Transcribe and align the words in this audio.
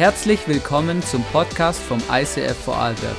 Herzlich 0.00 0.48
willkommen 0.48 1.02
zum 1.02 1.22
Podcast 1.24 1.78
vom 1.78 1.98
ICF 2.10 2.56
Vorarlberg. 2.64 3.16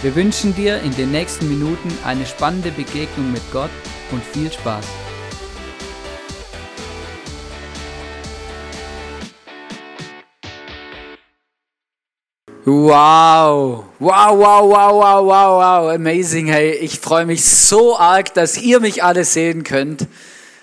Wir 0.00 0.14
wünschen 0.14 0.54
dir 0.54 0.80
in 0.80 0.96
den 0.96 1.10
nächsten 1.10 1.46
Minuten 1.46 1.92
eine 2.06 2.24
spannende 2.24 2.70
Begegnung 2.70 3.30
mit 3.30 3.42
Gott 3.52 3.68
und 4.10 4.24
viel 4.24 4.50
Spaß. 4.50 4.86
Wow, 12.64 13.84
wow, 13.98 14.38
wow, 14.38 14.38
wow, 14.38 14.92
wow, 14.94 15.26
wow, 15.26 15.60
wow, 15.60 15.94
amazing, 15.94 16.46
hey, 16.46 16.76
ich 16.76 16.98
freue 16.98 17.26
mich 17.26 17.44
so 17.44 17.98
arg, 17.98 18.32
dass 18.32 18.56
ihr 18.56 18.80
mich 18.80 19.04
alle 19.04 19.26
sehen 19.26 19.64
könnt. 19.64 20.08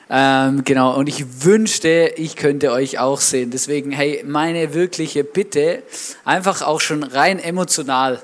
Ähm, 0.10 0.64
genau, 0.64 0.96
und 0.96 1.08
ich 1.10 1.44
wünschte, 1.44 2.14
ich 2.16 2.36
könnte 2.36 2.72
euch 2.72 3.00
auch 3.00 3.20
sehen. 3.20 3.52
Deswegen, 3.52 3.92
hey, 3.92 4.24
meine 4.26 4.74
wirkliche 4.74 5.24
Bitte, 5.24 5.84
einfach 6.24 6.62
auch 6.62 6.80
schon 6.80 7.04
rein 7.04 7.40
emotional, 7.40 8.22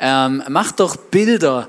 ähm, 0.00 0.42
macht 0.48 0.80
doch 0.80 0.96
Bilder, 0.96 1.68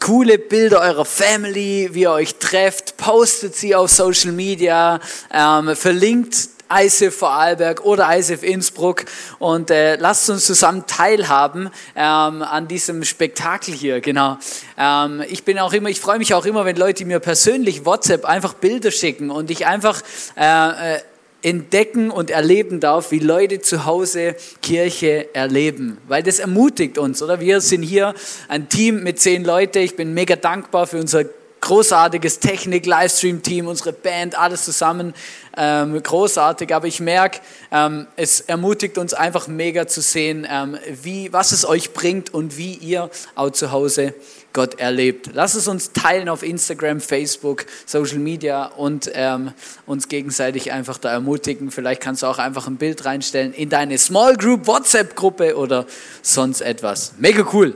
coole 0.00 0.38
Bilder 0.38 0.80
eurer 0.80 1.04
Family, 1.04 1.90
wie 1.92 2.02
ihr 2.02 2.10
euch 2.10 2.36
trefft, 2.36 2.96
postet 2.96 3.54
sie 3.54 3.74
auf 3.74 3.90
Social 3.90 4.32
Media, 4.32 5.00
ähm, 5.32 5.76
verlinkt 5.76 6.53
ISIF 6.74 7.16
Vorarlberg 7.16 7.84
oder 7.84 8.08
ISIF 8.16 8.42
Innsbruck 8.42 9.04
und 9.38 9.70
äh, 9.70 9.96
lasst 9.96 10.28
uns 10.30 10.46
zusammen 10.46 10.84
teilhaben 10.86 11.70
ähm, 11.94 12.42
an 12.42 12.68
diesem 12.68 13.04
Spektakel 13.04 13.74
hier, 13.74 14.00
genau. 14.00 14.38
Ähm, 14.78 15.22
ich 15.28 15.44
bin 15.44 15.58
auch 15.58 15.72
immer, 15.72 15.88
ich 15.88 16.00
freue 16.00 16.18
mich 16.18 16.34
auch 16.34 16.46
immer, 16.46 16.64
wenn 16.64 16.76
Leute 16.76 17.04
mir 17.04 17.20
persönlich 17.20 17.84
WhatsApp 17.84 18.24
einfach 18.24 18.54
Bilder 18.54 18.90
schicken 18.90 19.30
und 19.30 19.50
ich 19.50 19.66
einfach 19.66 20.02
äh, 20.36 20.94
äh, 20.94 21.00
entdecken 21.44 22.10
und 22.10 22.30
erleben 22.30 22.80
darf, 22.80 23.10
wie 23.10 23.18
Leute 23.18 23.60
zu 23.60 23.84
Hause 23.84 24.34
Kirche 24.62 25.34
erleben. 25.34 25.98
Weil 26.08 26.22
das 26.22 26.38
ermutigt 26.38 26.96
uns, 26.96 27.22
oder? 27.22 27.38
Wir 27.38 27.60
sind 27.60 27.82
hier 27.82 28.14
ein 28.48 28.70
Team 28.70 29.02
mit 29.02 29.20
zehn 29.20 29.44
Leuten. 29.44 29.78
Ich 29.78 29.94
bin 29.94 30.14
mega 30.14 30.36
dankbar 30.36 30.86
für 30.86 30.98
unser 30.98 31.24
großartiges 31.64 32.40
Technik, 32.40 32.84
Livestream-Team, 32.84 33.66
unsere 33.66 33.94
Band, 33.94 34.38
alles 34.38 34.66
zusammen, 34.66 35.14
ähm, 35.56 36.00
großartig. 36.02 36.74
Aber 36.74 36.86
ich 36.86 37.00
merke, 37.00 37.40
ähm, 37.72 38.06
es 38.16 38.40
ermutigt 38.40 38.98
uns 38.98 39.14
einfach 39.14 39.48
mega 39.48 39.86
zu 39.86 40.02
sehen, 40.02 40.46
ähm, 40.48 40.76
wie, 41.02 41.32
was 41.32 41.52
es 41.52 41.66
euch 41.66 41.94
bringt 41.94 42.34
und 42.34 42.58
wie 42.58 42.74
ihr 42.74 43.10
auch 43.34 43.50
zu 43.50 43.72
Hause 43.72 44.12
Gott 44.52 44.78
erlebt. 44.78 45.30
Lasst 45.32 45.56
es 45.56 45.66
uns 45.66 45.92
teilen 45.92 46.28
auf 46.28 46.42
Instagram, 46.42 47.00
Facebook, 47.00 47.64
Social 47.86 48.18
Media 48.18 48.66
und 48.66 49.10
ähm, 49.14 49.52
uns 49.86 50.08
gegenseitig 50.08 50.70
einfach 50.70 50.98
da 50.98 51.10
ermutigen. 51.12 51.70
Vielleicht 51.70 52.02
kannst 52.02 52.22
du 52.22 52.26
auch 52.26 52.38
einfach 52.38 52.66
ein 52.66 52.76
Bild 52.76 53.06
reinstellen 53.06 53.54
in 53.54 53.70
deine 53.70 53.96
Small 53.96 54.36
Group 54.36 54.66
WhatsApp-Gruppe 54.66 55.56
oder 55.56 55.86
sonst 56.20 56.60
etwas. 56.60 57.14
Mega 57.18 57.46
cool. 57.54 57.74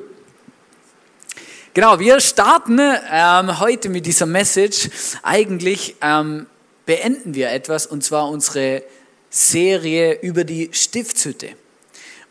Genau, 1.79 2.01
wir 2.01 2.19
starten 2.19 2.81
ähm, 2.81 3.61
heute 3.61 3.89
mit 3.89 4.05
dieser 4.05 4.27
Message. 4.27 4.91
Eigentlich 5.23 5.95
ähm, 6.01 6.49
beenden 6.87 7.35
wir 7.35 7.53
etwas 7.53 7.87
und 7.87 8.03
zwar 8.03 8.29
unsere 8.29 8.83
Serie 9.31 10.19
über 10.21 10.43
die 10.43 10.71
Stiftshütte. 10.73 11.51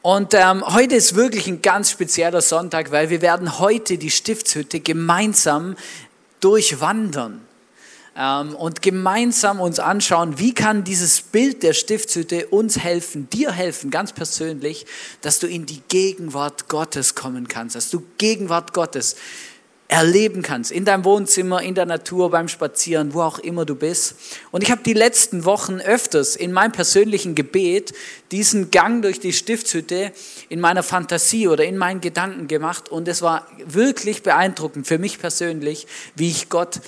Und 0.02 0.34
ähm, 0.34 0.66
heute 0.68 0.96
ist 0.96 1.16
wirklich 1.16 1.48
ein 1.48 1.62
ganz 1.62 1.92
spezieller 1.92 2.42
Sonntag, 2.42 2.92
weil 2.92 3.10
wir 3.10 3.22
werden 3.22 3.58
heute 3.58 3.98
die 3.98 4.12
Stiftshütte 4.12 4.82
gemeinsam 4.82 5.78
durchwandern 6.42 7.47
und 8.18 8.82
gemeinsam 8.82 9.60
uns 9.60 9.80
anschauen, 9.80 10.40
wie 10.40 10.54
kann 10.54 10.84
dieses 10.84 11.22
Bild 11.22 11.62
der 11.62 11.74
Stiftshütte 11.74 12.48
uns 12.48 12.80
helfen, 12.80 13.30
dir 13.30 13.52
helfen, 13.52 13.92
ganz 13.92 14.12
persönlich, 14.12 14.88
dass 15.22 15.38
du 15.38 15.46
in 15.46 15.68
die 15.68 15.84
Gegenwart 15.88 16.68
Gottes 16.68 17.14
kommen 17.14 17.48
kannst, 17.48 17.76
dass 17.76 17.92
du 17.92 18.02
Gegenwart 18.18 18.74
Gottes 18.74 19.18
erleben 19.88 20.42
kannst, 20.42 20.72
in 20.72 20.84
deinem 20.84 21.06
Wohnzimmer, 21.06 21.62
in 21.62 21.76
der 21.76 21.86
Natur, 21.86 22.32
beim 22.32 22.48
Spazieren, 22.48 23.14
wo 23.14 23.22
auch 23.22 23.40
immer 23.40 23.66
du 23.66 23.76
bist. 23.76 24.16
Und 24.52 24.64
ich 24.64 24.72
habe 24.72 24.82
die 24.84 24.94
letzten 24.94 25.46
Wochen 25.46 25.80
öfters 25.80 26.36
in 26.36 26.52
meinem 26.52 26.72
persönlichen 26.74 27.36
Gebet 27.36 27.94
diesen 28.32 28.72
Gang 28.72 29.02
durch 29.02 29.20
die 29.20 29.32
Stiftshütte 29.32 30.12
in 30.50 30.60
meiner 30.60 30.84
Fantasie 30.84 31.48
oder 31.48 31.66
in 31.66 31.78
meinen 31.78 32.02
Gedanken 32.02 32.48
gemacht 32.48 32.90
und 32.90 33.08
es 33.08 33.22
war 33.22 33.48
wirklich 33.66 34.24
beeindruckend 34.24 34.88
für 34.88 34.98
mich 34.98 35.20
persönlich, 35.20 35.88
wie 36.16 36.30
ich 36.30 36.50
Gott 36.50 36.82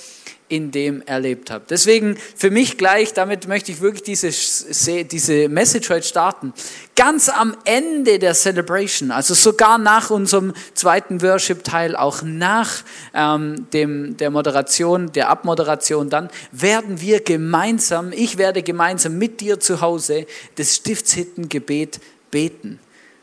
in 0.49 0.71
dem 0.71 1.01
erlebt 1.03 1.51
habe. 1.51 1.63
Deswegen 1.69 2.17
für 2.35 2.49
mich 2.49 2.77
gleich, 2.77 3.13
damit 3.13 3.47
möchte 3.47 3.71
ich 3.71 3.81
wirklich 3.81 4.03
diese, 4.03 5.05
diese 5.05 5.47
Message 5.47 5.89
heute 5.89 6.07
starten. 6.07 6.53
Ganz 6.95 7.29
am 7.29 7.55
Ende 7.63 8.19
der 8.19 8.33
Celebration, 8.33 9.11
also 9.11 9.35
sogar 9.35 9.77
nach 9.77 10.09
unserem 10.09 10.53
zweiten 10.73 11.21
Worship-Teil, 11.21 11.95
auch 11.95 12.23
nach 12.23 12.83
ähm, 13.13 13.67
dem, 13.71 14.17
der 14.17 14.31
Moderation, 14.31 15.11
der 15.11 15.29
Abmoderation 15.29 16.09
dann, 16.09 16.29
werden 16.51 16.99
wir 16.99 17.21
gemeinsam, 17.21 18.11
ich 18.11 18.37
werde 18.37 18.63
gemeinsam 18.63 19.17
mit 19.17 19.39
dir 19.41 19.59
zu 19.59 19.81
Hause 19.81 20.25
das 20.55 20.75
Stiftshittengebet 20.75 21.99
beten 22.31 22.79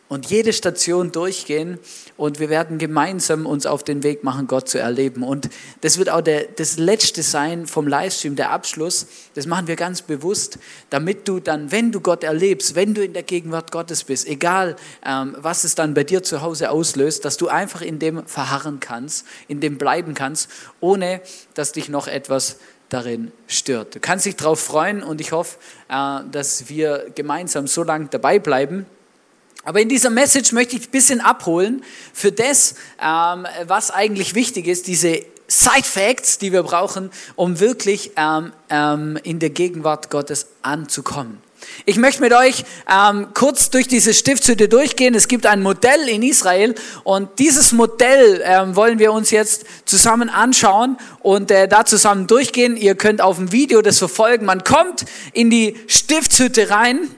und 0.09 0.27
jede 0.27 0.53
Station 0.53 1.11
durchgehen 1.11 1.79
und 2.17 2.41
wir 2.41 2.49
werden 2.49 2.79
gemeinsam 2.79 3.45
uns 3.47 3.67
auf 3.67 3.85
den 3.85 4.03
Weg 4.03 4.25
machen, 4.25 4.47
Gott 4.47 4.69
zu 4.69 4.79
erleben. 4.79 5.23
Und 5.23 5.49
das 5.83 5.99
wird 5.99 6.09
auch 6.09 6.23
der, 6.23 6.45
das 6.45 6.79
letzte 6.79 7.23
sein 7.23 7.67
vom 7.67 7.87
Livestream, 7.87 8.37
der 8.37 8.51
Abschluss. 8.51 9.07
Das 9.35 9.47
machen 9.47 9.67
wir 9.67 9.77
ganz 9.77 10.03
bewusst, 10.03 10.59
damit 10.91 11.29
du 11.29 11.41
dann, 11.41 11.71
wenn 11.73 11.93
du 11.93 12.01
Gott 12.01 12.25
erlebst, 12.25 12.75
wenn 12.75 12.95
du 12.95 13.05
in 13.05 13.13
der 13.13 13.23
Gegenwart 13.23 13.71
Gottes 13.71 14.05
bist, 14.05 14.27
egal 14.27 14.77
ähm, 15.05 15.37
was 15.39 15.65
es 15.65 15.75
dann 15.75 15.95
bei 15.95 16.05
dir 16.05 16.23
zu 16.23 16.41
Hause 16.41 16.71
auslöst, 16.71 17.25
dass 17.25 17.37
du 17.37 17.49
einfach 17.49 17.83
in 17.83 17.99
dem 17.99 18.27
verharren 18.27 18.81
kannst, 18.81 19.27
in 19.49 19.61
dem 19.61 19.77
bleiben 19.77 20.15
kannst, 20.15 20.51
ohne 20.81 21.21
dass 21.55 21.73
dich 21.73 21.89
noch 21.89 22.07
etwas 22.09 22.59
darin 22.89 23.33
stört. 23.47 23.97
Du 23.97 24.01
kannst 24.01 24.27
dich 24.27 24.37
darauf 24.37 24.61
freuen 24.61 25.03
und 25.03 25.21
ich 25.21 25.33
hoffe, 25.33 25.59
äh, 25.89 26.21
dass 26.31 26.69
wir 26.69 27.11
gemeinsam 27.15 27.67
so 27.67 27.83
lange 27.83 28.07
dabei 28.07 28.39
bleiben 28.39 28.87
aber 29.67 29.81
in 29.81 29.89
dieser 29.89 30.11
Message 30.11 30.53
möchte 30.53 30.77
ich 30.77 30.87
ein 30.87 30.91
bisschen 30.93 31.21
abholen 31.21 31.83
für 32.13 32.31
das, 32.31 32.77
ähm, 33.03 33.47
was 33.67 33.91
eigentlich 33.91 34.37
wichtig 34.37 34.69
ist, 34.69 34.87
diese 34.87 35.23
Side 35.49 35.83
Facts, 35.83 36.39
die 36.39 36.53
wir 36.53 36.63
brauchen, 36.63 37.11
um 37.35 37.59
wirklich 37.59 38.13
ähm, 38.17 38.53
ähm, 38.71 39.19
in 39.25 39.41
der 39.41 39.51
Gegenwart 39.51 40.09
Gottes 40.09 40.47
anzukommen. 40.63 41.43
Ich 41.85 41.97
möchte 41.97 42.23
mit 42.23 42.33
euch 42.33 42.65
ähm, 42.89 43.29
kurz 43.35 43.71
durch 43.71 43.89
diese 43.89 44.15
Stiftshütte 44.15 44.69
durchgehen. 44.69 45.17
Es 45.17 45.27
gibt 45.27 45.47
ein 45.47 45.63
Modell 45.63 46.09
in 46.09 46.23
Israel 46.23 46.77
und 47.03 47.41
dieses 47.41 47.73
Modell 47.73 48.43
ähm, 48.45 48.77
wollen 48.77 49.01
wir 49.01 49.13
uns 49.13 49.33
jetzt 49.33 49.65
zusammen 49.85 50.29
anschauen 50.29 50.97
und 51.21 51.51
äh, 51.51 51.67
da 51.67 51.85
zusammen 51.85 52.29
durchgehen. 52.29 52.77
Ihr 52.77 52.95
könnt 52.95 53.21
auf 53.21 53.39
dem 53.39 53.51
Video 53.51 53.83
das 53.83 53.99
verfolgen. 53.99 54.47
Man 54.47 54.63
kommt 54.63 55.07
in 55.33 55.51
die 55.51 55.77
Stiftshütte 55.89 56.71
rein 56.71 57.11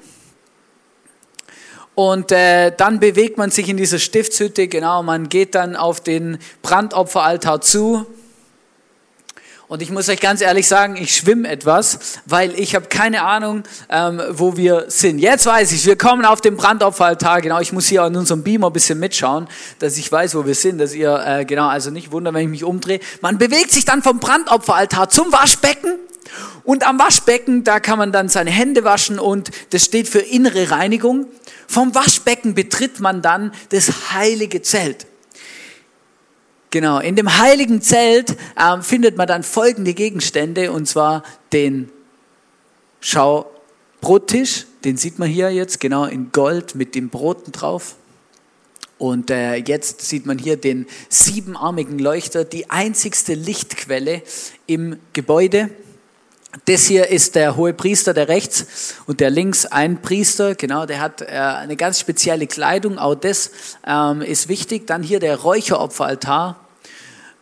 und 1.99 2.31
äh, 2.31 2.71
dann 2.77 3.01
bewegt 3.01 3.39
man 3.39 3.51
sich 3.51 3.69
in 3.69 3.77
dieser 3.77 3.99
Stiftshütte, 3.99 4.69
genau, 4.69 5.03
man 5.03 5.29
geht 5.29 5.57
dann 5.57 5.75
auf 5.75 6.01
den 6.01 6.39
Brandopferaltar 6.63 7.61
zu. 7.61 8.07
Und 9.69 9.83
ich 9.83 9.91
muss 9.91 10.09
euch 10.09 10.21
ganz 10.21 10.41
ehrlich 10.41 10.67
sagen, 10.67 10.97
ich 10.97 11.15
schwimme 11.15 11.47
etwas, 11.47 11.99
weil 12.25 12.59
ich 12.59 12.75
habe 12.75 12.87
keine 12.87 13.23
Ahnung, 13.23 13.65
ähm, 13.91 14.19
wo 14.31 14.57
wir 14.57 14.87
sind. 14.89 15.19
Jetzt 15.19 15.45
weiß 15.45 15.73
ich, 15.73 15.85
wir 15.85 15.97
kommen 15.97 16.25
auf 16.25 16.41
den 16.41 16.57
Brandopferaltar. 16.57 17.43
Genau, 17.43 17.61
ich 17.61 17.75
muss 17.75 17.87
hier 17.87 18.03
an 18.03 18.17
unserem 18.17 18.43
Beamer 18.43 18.69
ein 18.69 18.73
bisschen 18.73 18.99
mitschauen, 18.99 19.47
dass 19.79 19.99
ich 19.99 20.11
weiß, 20.11 20.35
wo 20.37 20.47
wir 20.47 20.55
sind, 20.55 20.79
dass 20.79 20.95
ihr, 20.95 21.23
äh, 21.23 21.45
genau, 21.45 21.69
also 21.69 21.91
nicht 21.91 22.13
wundern, 22.13 22.33
wenn 22.33 22.45
ich 22.45 22.49
mich 22.49 22.65
umdrehe. 22.65 22.99
Man 23.21 23.37
bewegt 23.37 23.71
sich 23.71 23.85
dann 23.85 24.03
vom 24.03 24.21
Brandopferaltar 24.21 25.11
zum 25.11 25.31
Waschbecken. 25.33 25.97
Und 26.65 26.87
am 26.87 26.99
Waschbecken, 26.99 27.63
da 27.63 27.79
kann 27.79 27.99
man 27.99 28.11
dann 28.11 28.31
seine 28.31 28.51
Hände 28.51 28.85
waschen 28.85 29.19
und 29.19 29.51
das 29.71 29.85
steht 29.85 30.09
für 30.09 30.21
innere 30.21 30.71
Reinigung. 30.71 31.27
Vom 31.67 31.95
Waschbecken 31.95 32.55
betritt 32.55 33.01
man 33.01 33.21
dann 33.21 33.53
das 33.69 34.13
heilige 34.15 34.63
Zelt. 34.63 35.07
Genau, 36.71 36.99
in 37.01 37.17
dem 37.17 37.39
heiligen 37.39 37.81
Zelt 37.81 38.37
äh, 38.57 38.81
findet 38.83 39.17
man 39.17 39.27
dann 39.27 39.43
folgende 39.43 39.95
Gegenstände, 39.95 40.71
und 40.71 40.87
zwar 40.87 41.23
den 41.53 41.91
Schaubrottisch, 43.01 44.67
den 44.85 44.97
sieht 44.97 45.19
man 45.19 45.29
hier 45.29 45.51
jetzt, 45.51 45.81
genau 45.81 46.05
in 46.05 46.31
Gold 46.31 46.75
mit 46.75 46.95
den 46.95 47.09
Broten 47.09 47.53
drauf. 47.53 47.97
Und 48.99 49.31
äh, 49.31 49.55
jetzt 49.57 50.03
sieht 50.03 50.27
man 50.27 50.39
hier 50.39 50.57
den 50.57 50.87
siebenarmigen 51.09 51.99
Leuchter, 51.99 52.45
die 52.45 52.69
einzigste 52.69 53.35
Lichtquelle 53.35 54.23
im 54.67 54.99
Gebäude. 55.13 55.71
Das 56.65 56.87
hier 56.87 57.09
ist 57.09 57.35
der 57.35 57.57
hohe 57.57 57.75
Priester, 57.75 58.15
der 58.15 58.29
rechts 58.29 58.95
und 59.07 59.21
der 59.21 59.29
links 59.29 59.67
ein 59.67 60.01
Priester, 60.01 60.55
genau, 60.55 60.87
der 60.87 61.01
hat 61.01 61.21
äh, 61.21 61.27
eine 61.27 61.77
ganz 61.77 62.01
spezielle 62.01 62.47
Kleidung, 62.47 62.99
auch 62.99 63.15
das 63.15 63.51
ähm, 63.87 64.23
ist 64.23 64.49
wichtig. 64.49 64.87
Dann 64.87 65.03
hier 65.03 65.21
der 65.21 65.37
Räucheropferaltar, 65.37 66.59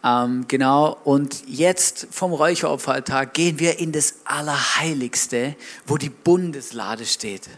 ähm, 0.02 0.46
genau, 0.48 0.96
und 1.04 1.46
jetzt 1.46 2.08
vom 2.10 2.32
Räucheropferaltar 2.32 3.26
gehen 3.26 3.60
wir 3.60 3.78
in 3.78 3.92
das 3.92 4.16
Allerheiligste, 4.24 5.54
wo 5.86 5.96
die 5.98 6.10
Bundeslade 6.10 7.04
steht. 7.06 7.48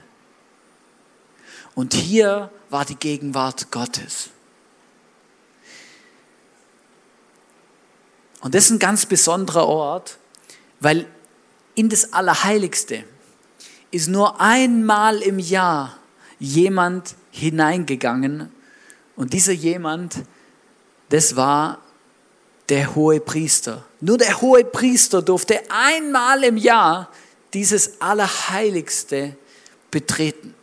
Und 1.74 1.94
hier 1.94 2.50
war 2.68 2.84
die 2.84 2.96
Gegenwart 2.96 3.70
Gottes. 3.70 4.28
Und 8.40 8.54
das 8.54 8.64
ist 8.64 8.70
ein 8.70 8.78
ganz 8.78 9.06
besonderer 9.06 9.66
Ort, 9.66 10.18
weil 10.80 11.06
in 11.78 11.88
das 11.88 12.12
Allerheiligste 12.12 13.04
ist 13.92 14.08
nur 14.08 14.40
einmal 14.40 15.22
im 15.22 15.38
Jahr 15.38 15.96
jemand 16.40 17.14
hineingegangen 17.30 18.50
und 19.14 19.32
dieser 19.32 19.52
jemand, 19.52 20.16
das 21.08 21.36
war 21.36 21.78
der 22.69 22.96
hohe 22.96 23.20
Priester. 23.20 23.84
Nur 24.00 24.19
der 24.19 24.40
hohe 24.40 24.64
Priester 24.64 25.22
durfte 25.22 25.60
einmal 25.70 26.42
im 26.42 26.56
Jahr 26.56 27.10
dieses 27.54 28.00
Allerheiligste 28.00 29.36
betreten. 29.92 30.54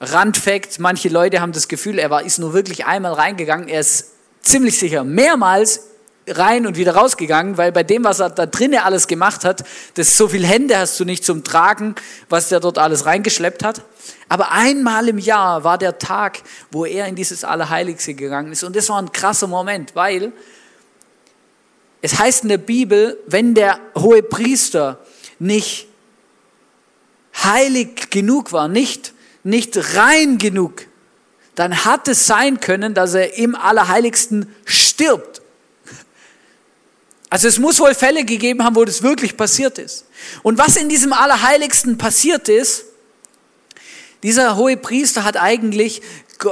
Randfakt, 0.00 0.80
manche 0.80 1.10
Leute 1.10 1.42
haben 1.42 1.52
das 1.52 1.68
Gefühl, 1.68 1.98
er 1.98 2.08
war, 2.08 2.24
ist 2.24 2.38
nur 2.38 2.54
wirklich 2.54 2.86
einmal 2.86 3.12
reingegangen. 3.12 3.68
Er 3.68 3.80
ist 3.80 4.12
ziemlich 4.40 4.78
sicher 4.78 5.04
mehrmals 5.04 5.91
rein 6.28 6.66
und 6.66 6.76
wieder 6.76 6.94
rausgegangen, 6.94 7.56
weil 7.56 7.72
bei 7.72 7.82
dem, 7.82 8.04
was 8.04 8.20
er 8.20 8.30
da 8.30 8.46
drinnen 8.46 8.80
alles 8.80 9.06
gemacht 9.06 9.44
hat, 9.44 9.64
das 9.94 10.16
so 10.16 10.28
viele 10.28 10.46
Hände 10.46 10.78
hast 10.78 10.98
du 11.00 11.04
nicht 11.04 11.24
zum 11.24 11.42
Tragen, 11.42 11.94
was 12.28 12.48
der 12.48 12.60
dort 12.60 12.78
alles 12.78 13.06
reingeschleppt 13.06 13.64
hat. 13.64 13.82
Aber 14.28 14.52
einmal 14.52 15.08
im 15.08 15.18
Jahr 15.18 15.64
war 15.64 15.78
der 15.78 15.98
Tag, 15.98 16.38
wo 16.70 16.84
er 16.84 17.06
in 17.06 17.16
dieses 17.16 17.44
Allerheiligste 17.44 18.14
gegangen 18.14 18.52
ist. 18.52 18.62
Und 18.62 18.76
das 18.76 18.88
war 18.88 19.00
ein 19.00 19.12
krasser 19.12 19.46
Moment, 19.46 19.94
weil 19.94 20.32
es 22.02 22.18
heißt 22.18 22.42
in 22.42 22.48
der 22.48 22.58
Bibel, 22.58 23.18
wenn 23.26 23.54
der 23.54 23.78
hohe 23.96 24.22
Priester 24.22 24.98
nicht 25.38 25.86
heilig 27.42 28.10
genug 28.10 28.52
war, 28.52 28.68
nicht, 28.68 29.14
nicht 29.44 29.96
rein 29.96 30.38
genug, 30.38 30.86
dann 31.54 31.84
hat 31.84 32.08
es 32.08 32.26
sein 32.26 32.60
können, 32.60 32.94
dass 32.94 33.14
er 33.14 33.36
im 33.38 33.54
Allerheiligsten 33.54 34.54
stirbt. 34.64 35.31
Also 37.32 37.48
es 37.48 37.58
muss 37.58 37.80
wohl 37.80 37.94
Fälle 37.94 38.26
gegeben 38.26 38.62
haben, 38.62 38.76
wo 38.76 38.84
das 38.84 39.02
wirklich 39.02 39.38
passiert 39.38 39.78
ist. 39.78 40.04
Und 40.42 40.58
was 40.58 40.76
in 40.76 40.90
diesem 40.90 41.14
Allerheiligsten 41.14 41.96
passiert 41.96 42.50
ist, 42.50 42.84
dieser 44.22 44.56
hohe 44.56 44.76
Priester 44.76 45.24
hat 45.24 45.38
eigentlich 45.38 46.02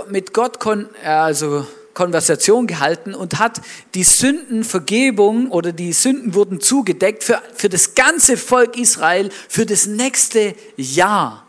mit 0.08 0.32
Gott 0.32 0.58
also 1.04 1.66
Konversation 1.92 2.66
gehalten 2.66 3.14
und 3.14 3.38
hat 3.38 3.60
die 3.92 4.04
Sündenvergebung 4.04 5.50
oder 5.50 5.72
die 5.72 5.92
Sünden 5.92 6.32
wurden 6.32 6.62
zugedeckt 6.62 7.24
für, 7.24 7.42
für 7.54 7.68
das 7.68 7.94
ganze 7.94 8.38
Volk 8.38 8.78
Israel 8.78 9.28
für 9.50 9.66
das 9.66 9.84
nächste 9.84 10.54
Jahr. 10.78 11.46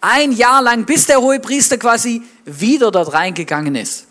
Ein 0.00 0.30
Jahr 0.30 0.62
lang, 0.62 0.84
bis 0.84 1.06
der 1.06 1.20
hohe 1.20 1.40
Priester 1.40 1.78
quasi 1.78 2.22
wieder 2.44 2.92
dort 2.92 3.12
reingegangen 3.12 3.74
ist. 3.74 4.05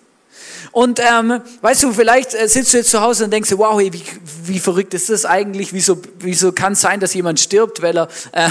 Und 0.71 0.99
ähm, 0.99 1.41
weißt 1.61 1.83
du, 1.83 1.93
vielleicht 1.93 2.33
äh, 2.33 2.47
sitzt 2.47 2.73
du 2.73 2.77
jetzt 2.77 2.91
zu 2.91 3.01
Hause 3.01 3.25
und 3.25 3.31
denkst, 3.31 3.51
wow, 3.55 3.79
wie, 3.79 4.03
wie 4.43 4.59
verrückt 4.59 4.93
ist 4.93 5.09
das 5.09 5.25
eigentlich? 5.25 5.73
Wieso, 5.73 6.01
wieso 6.19 6.51
kann 6.51 6.73
es 6.73 6.81
sein, 6.81 6.99
dass 6.99 7.13
jemand 7.13 7.39
stirbt, 7.39 7.81
weil 7.81 7.97
er 7.97 8.09
äh, 8.31 8.49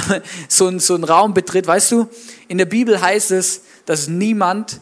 so, 0.49 0.79
so 0.79 0.95
einen 0.95 1.05
Raum 1.05 1.35
betritt? 1.35 1.67
Weißt 1.67 1.93
du, 1.93 2.09
in 2.49 2.59
der 2.59 2.67
Bibel 2.67 3.01
heißt 3.01 3.31
es, 3.31 3.63
dass 3.87 4.09
niemand 4.09 4.81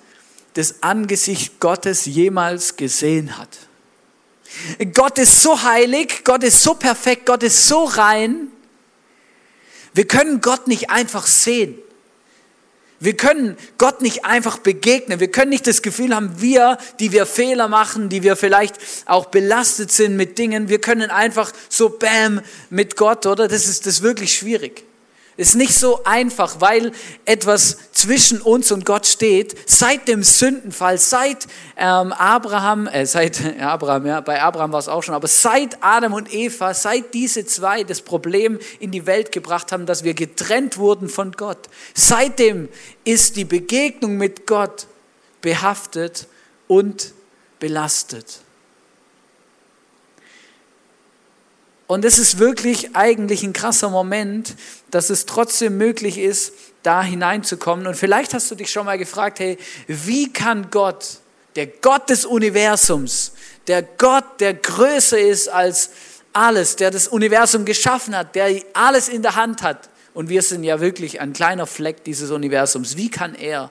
das 0.54 0.82
Angesicht 0.82 1.60
Gottes 1.60 2.06
jemals 2.06 2.76
gesehen 2.76 3.38
hat. 3.38 3.48
Gott 4.92 5.18
ist 5.18 5.42
so 5.42 5.62
heilig, 5.62 6.22
Gott 6.24 6.44
ist 6.44 6.62
so 6.62 6.74
perfekt, 6.74 7.26
Gott 7.26 7.42
ist 7.42 7.66
so 7.68 7.84
rein. 7.84 8.48
Wir 9.94 10.06
können 10.06 10.40
Gott 10.40 10.68
nicht 10.68 10.90
einfach 10.90 11.26
sehen. 11.26 11.78
Wir 13.02 13.16
können 13.16 13.56
Gott 13.78 14.00
nicht 14.00 14.24
einfach 14.24 14.58
begegnen. 14.58 15.18
Wir 15.18 15.28
können 15.28 15.50
nicht 15.50 15.66
das 15.66 15.82
Gefühl 15.82 16.14
haben, 16.14 16.40
wir, 16.40 16.78
die 17.00 17.10
wir 17.10 17.26
Fehler 17.26 17.66
machen, 17.66 18.08
die 18.08 18.22
wir 18.22 18.36
vielleicht 18.36 18.76
auch 19.06 19.26
belastet 19.26 19.90
sind 19.90 20.16
mit 20.16 20.38
Dingen, 20.38 20.68
wir 20.68 20.80
können 20.80 21.10
einfach 21.10 21.52
so 21.68 21.88
bam 21.88 22.42
mit 22.70 22.96
Gott, 22.96 23.26
oder? 23.26 23.48
Das 23.48 23.66
ist 23.66 23.86
das 23.86 23.94
ist 23.94 24.02
wirklich 24.02 24.36
schwierig. 24.36 24.84
Ist 25.36 25.54
nicht 25.54 25.74
so 25.74 26.04
einfach, 26.04 26.60
weil 26.60 26.92
etwas 27.24 27.78
zwischen 27.92 28.42
uns 28.42 28.70
und 28.70 28.84
Gott 28.84 29.06
steht. 29.06 29.56
Seit 29.68 30.06
dem 30.06 30.22
Sündenfall, 30.22 30.98
seit 30.98 31.46
ähm, 31.76 32.12
Abraham, 32.12 32.86
äh, 32.86 33.06
seit 33.06 33.40
Abraham, 33.60 34.06
ja, 34.06 34.20
bei 34.20 34.42
Abraham 34.42 34.72
war 34.72 34.80
es 34.80 34.88
auch 34.88 35.02
schon, 35.02 35.14
aber 35.14 35.28
seit 35.28 35.78
Adam 35.80 36.12
und 36.12 36.32
Eva, 36.34 36.74
seit 36.74 37.14
diese 37.14 37.46
zwei 37.46 37.82
das 37.82 38.02
Problem 38.02 38.58
in 38.78 38.90
die 38.90 39.06
Welt 39.06 39.32
gebracht 39.32 39.72
haben, 39.72 39.86
dass 39.86 40.04
wir 40.04 40.12
getrennt 40.12 40.76
wurden 40.76 41.08
von 41.08 41.32
Gott. 41.32 41.68
Seitdem 41.94 42.68
ist 43.04 43.36
die 43.36 43.46
Begegnung 43.46 44.18
mit 44.18 44.46
Gott 44.46 44.86
behaftet 45.40 46.26
und 46.68 47.12
belastet. 47.58 48.40
Und 51.92 52.06
es 52.06 52.18
ist 52.18 52.38
wirklich 52.38 52.96
eigentlich 52.96 53.42
ein 53.42 53.52
krasser 53.52 53.90
Moment, 53.90 54.54
dass 54.90 55.10
es 55.10 55.26
trotzdem 55.26 55.76
möglich 55.76 56.16
ist, 56.16 56.54
da 56.82 57.02
hineinzukommen. 57.02 57.86
Und 57.86 57.96
vielleicht 57.96 58.32
hast 58.32 58.50
du 58.50 58.54
dich 58.54 58.70
schon 58.70 58.86
mal 58.86 58.96
gefragt, 58.96 59.40
hey, 59.40 59.58
wie 59.88 60.32
kann 60.32 60.70
Gott, 60.70 61.18
der 61.54 61.66
Gott 61.66 62.08
des 62.08 62.24
Universums, 62.24 63.32
der 63.66 63.82
Gott, 63.82 64.24
der 64.40 64.54
größer 64.54 65.18
ist 65.18 65.48
als 65.48 65.90
alles, 66.32 66.76
der 66.76 66.90
das 66.90 67.08
Universum 67.08 67.66
geschaffen 67.66 68.16
hat, 68.16 68.36
der 68.36 68.62
alles 68.72 69.10
in 69.10 69.20
der 69.20 69.36
Hand 69.36 69.60
hat, 69.60 69.90
und 70.14 70.30
wir 70.30 70.40
sind 70.40 70.64
ja 70.64 70.80
wirklich 70.80 71.20
ein 71.20 71.34
kleiner 71.34 71.66
Fleck 71.66 72.04
dieses 72.04 72.30
Universums, 72.30 72.96
wie 72.96 73.10
kann 73.10 73.34
er 73.34 73.70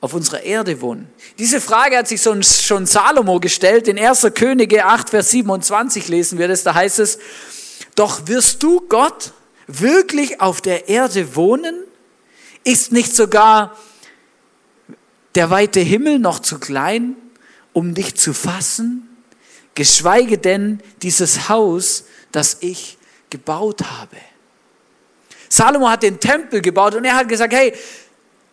auf 0.00 0.14
unserer 0.14 0.42
Erde 0.42 0.80
wohnen? 0.80 1.10
Diese 1.38 1.60
Frage 1.60 1.98
hat 1.98 2.08
sich 2.08 2.22
schon 2.22 2.86
Salomo 2.86 3.40
gestellt. 3.40 3.88
In 3.88 3.98
1. 3.98 4.28
Könige 4.34 4.86
8, 4.86 5.10
Vers 5.10 5.30
27 5.32 6.08
lesen 6.08 6.38
wir 6.38 6.48
das. 6.48 6.62
Da 6.62 6.72
heißt 6.72 7.00
es, 7.00 7.18
doch 7.94 8.26
wirst 8.26 8.62
du, 8.62 8.80
Gott, 8.88 9.32
wirklich 9.66 10.40
auf 10.40 10.60
der 10.60 10.88
Erde 10.88 11.36
wohnen? 11.36 11.84
Ist 12.64 12.92
nicht 12.92 13.14
sogar 13.14 13.76
der 15.34 15.50
weite 15.50 15.80
Himmel 15.80 16.18
noch 16.18 16.40
zu 16.40 16.58
klein, 16.58 17.16
um 17.72 17.94
dich 17.94 18.16
zu 18.16 18.32
fassen? 18.32 19.08
Geschweige 19.74 20.38
denn 20.38 20.80
dieses 21.02 21.48
Haus, 21.48 22.04
das 22.32 22.58
ich 22.60 22.98
gebaut 23.30 23.82
habe. 23.82 24.16
Salomo 25.48 25.88
hat 25.88 26.02
den 26.02 26.18
Tempel 26.18 26.60
gebaut 26.60 26.94
und 26.94 27.04
er 27.04 27.14
hat 27.14 27.28
gesagt, 27.28 27.52
hey, 27.52 27.72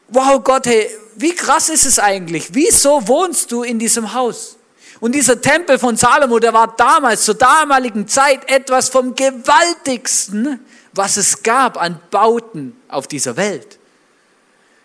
wow 0.10 0.42
Gott, 0.44 0.68
hey, 0.68 0.90
wie 1.16 1.34
krass 1.34 1.70
ist 1.70 1.86
es 1.86 2.00
eigentlich? 2.00 2.50
Wieso 2.52 3.06
wohnst 3.08 3.52
du 3.52 3.64
in 3.64 3.80
diesem 3.80 4.14
Haus? 4.14 4.58
Und 5.00 5.14
dieser 5.14 5.42
Tempel 5.42 5.78
von 5.78 5.98
Salomo, 5.98 6.40
der 6.40 6.54
war 6.54 6.76
damals, 6.76 7.26
zur 7.26 7.36
damaligen 7.36 8.08
Zeit, 8.08 8.50
etwas 8.50 8.90
vom 8.90 9.16
gewaltigsten, 9.16 10.60
was 10.94 11.18
es 11.18 11.44
gab 11.44 11.82
an 11.82 12.00
Bauten 12.12 12.80
auf 12.88 13.08
dieser 13.08 13.36
Welt. 13.36 13.78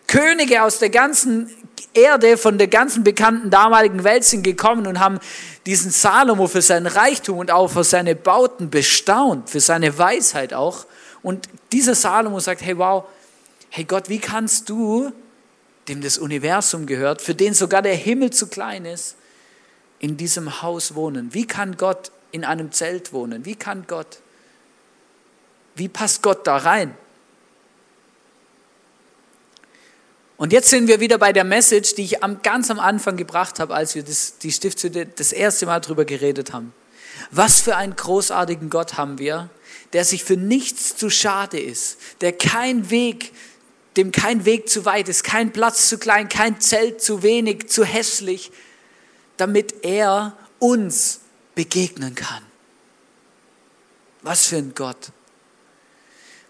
Könige 0.07 0.63
aus 0.63 0.81
der 0.81 0.91
ganzen 0.91 1.51
Erde, 1.95 2.37
von 2.37 2.59
der 2.59 2.67
ganzen 2.67 3.05
bekannten 3.05 3.51
damaligen 3.51 4.03
Welt 4.03 4.25
sind 4.25 4.43
gekommen 4.43 4.87
und 4.87 4.99
haben 4.99 5.21
diesen 5.67 5.91
Salomo 5.91 6.49
für 6.49 6.63
seinen 6.63 6.87
Reichtum 6.87 7.39
und 7.39 7.51
auch 7.51 7.69
für 7.69 7.85
seine 7.85 8.17
Bauten 8.17 8.71
bestaunt, 8.71 9.49
für 9.49 9.61
seine 9.61 9.97
Weisheit 9.97 10.53
auch. 10.53 10.87
Und 11.23 11.49
dieser 11.73 11.95
Salomo 11.95 12.41
sagt, 12.41 12.63
hey 12.63 12.77
wow, 12.77 13.05
hey 13.69 13.85
Gott, 13.85 14.09
wie 14.09 14.19
kannst 14.19 14.69
du, 14.69 15.13
dem 15.89 16.01
das 16.01 16.19
Universum 16.19 16.87
gehört, 16.87 17.23
für 17.23 17.35
den 17.35 17.55
sogar 17.55 17.83
der 17.83 17.95
Himmel 17.95 18.31
zu 18.31 18.49
klein 18.49 18.85
ist, 18.85 19.17
in 20.01 20.17
diesem 20.17 20.63
Haus 20.63 20.95
wohnen? 20.95 21.33
Wie 21.33 21.47
kann 21.47 21.77
Gott 21.77 22.11
in 22.33 22.45
einem 22.45 22.73
Zelt 22.73 23.13
wohnen? 23.13 23.45
Wie 23.45 23.55
kann 23.55 23.85
Gott, 23.87 24.19
wie 25.77 25.89
passt 25.89 26.23
Gott 26.23 26.47
da 26.47 26.57
rein? 26.57 26.95
Und 30.37 30.55
jetzt 30.55 30.71
sind 30.71 30.89
wir 30.89 31.01
wieder 31.01 31.19
bei 31.19 31.35
der 31.35 31.45
Message, 31.45 31.95
die 31.97 32.03
ich 32.03 32.25
am, 32.25 32.41
ganz 32.41 32.71
am 32.71 32.81
Anfang 32.81 33.19
gebracht 33.19 33.61
habe, 33.61 33.75
als 33.75 33.95
wir 33.95 34.03
das, 34.03 34.39
die 34.39 34.51
Stiftshütte 34.51 35.05
das 35.05 35.33
erste 35.33 35.67
Mal 35.67 35.81
darüber 35.81 36.07
geredet 36.07 36.55
haben. 36.55 36.73
Was 37.31 37.61
für 37.61 37.77
einen 37.77 37.95
großartigen 37.95 38.71
Gott 38.71 38.97
haben 38.97 39.19
wir, 39.19 39.51
der 39.93 40.07
sich 40.07 40.25
für 40.25 40.39
nichts 40.39 40.97
zu 40.97 41.11
schade 41.11 41.61
ist, 41.61 41.99
der 42.23 42.33
kein 42.33 42.91
Weg, 42.91 43.33
dem 43.99 44.13
kein 44.13 44.47
Weg 44.47 44.71
zu 44.71 44.87
weit 44.87 45.11
ist, 45.11 45.25
kein 45.25 45.53
Platz 45.53 45.91
zu 45.91 45.99
klein, 45.99 46.31
kein 46.31 46.59
Zelt 46.59 47.03
zu 47.03 47.23
wenig, 47.23 47.69
zu 47.69 47.85
hässlich, 47.85 48.51
damit 49.41 49.85
er 49.85 50.37
uns 50.59 51.21
begegnen 51.55 52.15
kann. 52.15 52.43
Was 54.23 54.47
für 54.47 54.57
ein 54.57 54.73
Gott. 54.75 55.13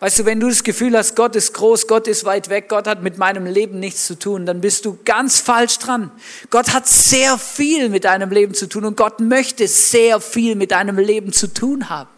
Weißt 0.01 0.19
du, 0.19 0.25
wenn 0.25 0.41
du 0.41 0.49
das 0.49 0.65
Gefühl 0.65 0.97
hast, 0.97 1.15
Gott 1.15 1.37
ist 1.37 1.53
groß, 1.53 1.87
Gott 1.87 2.09
ist 2.09 2.25
weit 2.25 2.49
weg, 2.49 2.69
Gott 2.69 2.87
hat 2.87 3.03
mit 3.03 3.19
meinem 3.19 3.45
Leben 3.45 3.79
nichts 3.79 4.07
zu 4.07 4.19
tun, 4.19 4.47
dann 4.47 4.63
bist 4.63 4.87
du 4.87 4.99
ganz 5.05 5.41
falsch 5.41 5.79
dran. 5.79 6.11
Gott 6.49 6.73
hat 6.73 6.89
sehr 6.89 7.37
viel 7.37 7.91
mit 7.91 8.05
deinem 8.05 8.31
Leben 8.31 8.55
zu 8.55 8.67
tun 8.67 8.87
und 8.87 8.97
Gott 8.97 9.21
möchte 9.21 9.69
sehr 9.69 10.21
viel 10.21 10.57
mit 10.57 10.71
deinem 10.71 10.99
Leben 10.99 11.33
zu 11.33 11.53
tun 11.53 11.91
haben. 11.91 12.09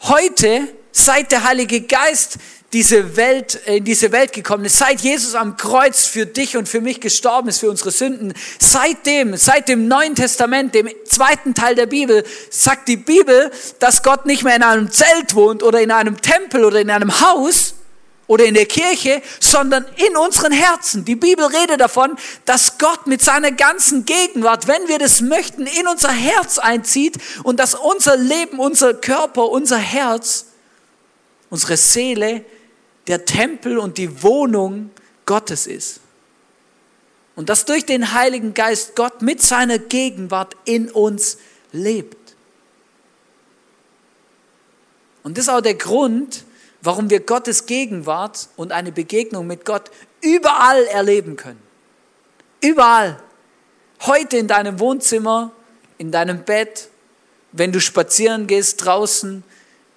Heute 0.00 0.68
Seit 1.00 1.30
der 1.30 1.44
Heilige 1.44 1.82
Geist 1.82 2.38
diese 2.72 3.16
Welt, 3.16 3.54
in 3.64 3.84
diese 3.84 4.12
Welt 4.12 4.34
gekommen 4.34 4.66
ist, 4.66 4.76
seit 4.76 5.00
Jesus 5.00 5.34
am 5.34 5.56
Kreuz 5.56 6.04
für 6.04 6.26
dich 6.26 6.56
und 6.56 6.68
für 6.68 6.82
mich 6.82 7.00
gestorben 7.00 7.48
ist, 7.48 7.60
für 7.60 7.70
unsere 7.70 7.90
Sünden, 7.90 8.34
seitdem, 8.58 9.36
seit 9.36 9.68
dem 9.68 9.88
Neuen 9.88 10.14
Testament, 10.14 10.74
dem 10.74 10.88
zweiten 11.06 11.54
Teil 11.54 11.74
der 11.74 11.86
Bibel, 11.86 12.24
sagt 12.50 12.88
die 12.88 12.98
Bibel, 12.98 13.50
dass 13.78 14.02
Gott 14.02 14.26
nicht 14.26 14.44
mehr 14.44 14.56
in 14.56 14.62
einem 14.62 14.90
Zelt 14.90 15.34
wohnt 15.34 15.62
oder 15.62 15.80
in 15.80 15.90
einem 15.90 16.20
Tempel 16.20 16.64
oder 16.64 16.80
in 16.80 16.90
einem 16.90 17.22
Haus 17.22 17.74
oder 18.26 18.44
in 18.44 18.52
der 18.52 18.66
Kirche, 18.66 19.22
sondern 19.40 19.86
in 19.96 20.14
unseren 20.18 20.52
Herzen. 20.52 21.06
Die 21.06 21.16
Bibel 21.16 21.46
redet 21.46 21.80
davon, 21.80 22.18
dass 22.44 22.76
Gott 22.76 23.06
mit 23.06 23.22
seiner 23.22 23.50
ganzen 23.50 24.04
Gegenwart, 24.04 24.68
wenn 24.68 24.86
wir 24.88 24.98
das 24.98 25.22
möchten, 25.22 25.66
in 25.66 25.88
unser 25.88 26.10
Herz 26.10 26.58
einzieht 26.58 27.16
und 27.44 27.58
dass 27.58 27.74
unser 27.74 28.18
Leben, 28.18 28.58
unser 28.58 28.92
Körper, 28.92 29.48
unser 29.48 29.78
Herz, 29.78 30.48
unsere 31.48 31.78
Seele 31.78 32.44
der 33.08 33.24
Tempel 33.24 33.78
und 33.78 33.98
die 33.98 34.22
Wohnung 34.22 34.90
Gottes 35.26 35.66
ist. 35.66 36.00
Und 37.34 37.48
dass 37.48 37.64
durch 37.64 37.86
den 37.86 38.12
Heiligen 38.12 38.54
Geist 38.54 38.96
Gott 38.96 39.22
mit 39.22 39.42
seiner 39.42 39.78
Gegenwart 39.78 40.56
in 40.64 40.90
uns 40.90 41.38
lebt. 41.72 42.16
Und 45.22 45.36
das 45.38 45.44
ist 45.44 45.50
auch 45.50 45.60
der 45.60 45.74
Grund, 45.74 46.44
warum 46.82 47.10
wir 47.10 47.20
Gottes 47.20 47.66
Gegenwart 47.66 48.48
und 48.56 48.72
eine 48.72 48.92
Begegnung 48.92 49.46
mit 49.46 49.64
Gott 49.64 49.90
überall 50.20 50.84
erleben 50.86 51.36
können. 51.36 51.62
Überall. 52.60 53.20
Heute 54.00 54.36
in 54.36 54.48
deinem 54.48 54.78
Wohnzimmer, 54.80 55.52
in 55.96 56.12
deinem 56.12 56.44
Bett, 56.44 56.88
wenn 57.52 57.72
du 57.72 57.80
spazieren 57.80 58.46
gehst 58.46 58.84
draußen, 58.84 59.42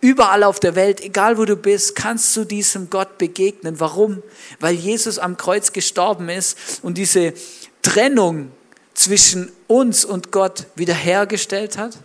Überall 0.01 0.43
auf 0.43 0.59
der 0.59 0.73
Welt, 0.73 0.99
egal 0.99 1.37
wo 1.37 1.45
du 1.45 1.55
bist, 1.55 1.95
kannst 1.95 2.35
du 2.35 2.43
diesem 2.43 2.89
Gott 2.89 3.19
begegnen. 3.19 3.79
Warum? 3.79 4.23
Weil 4.59 4.73
Jesus 4.73 5.19
am 5.19 5.37
Kreuz 5.37 5.73
gestorben 5.73 6.27
ist 6.27 6.57
und 6.81 6.97
diese 6.97 7.35
Trennung 7.83 8.51
zwischen 8.95 9.51
uns 9.67 10.03
und 10.03 10.31
Gott 10.31 10.65
wiederhergestellt 10.75 11.77
hat. 11.77 11.99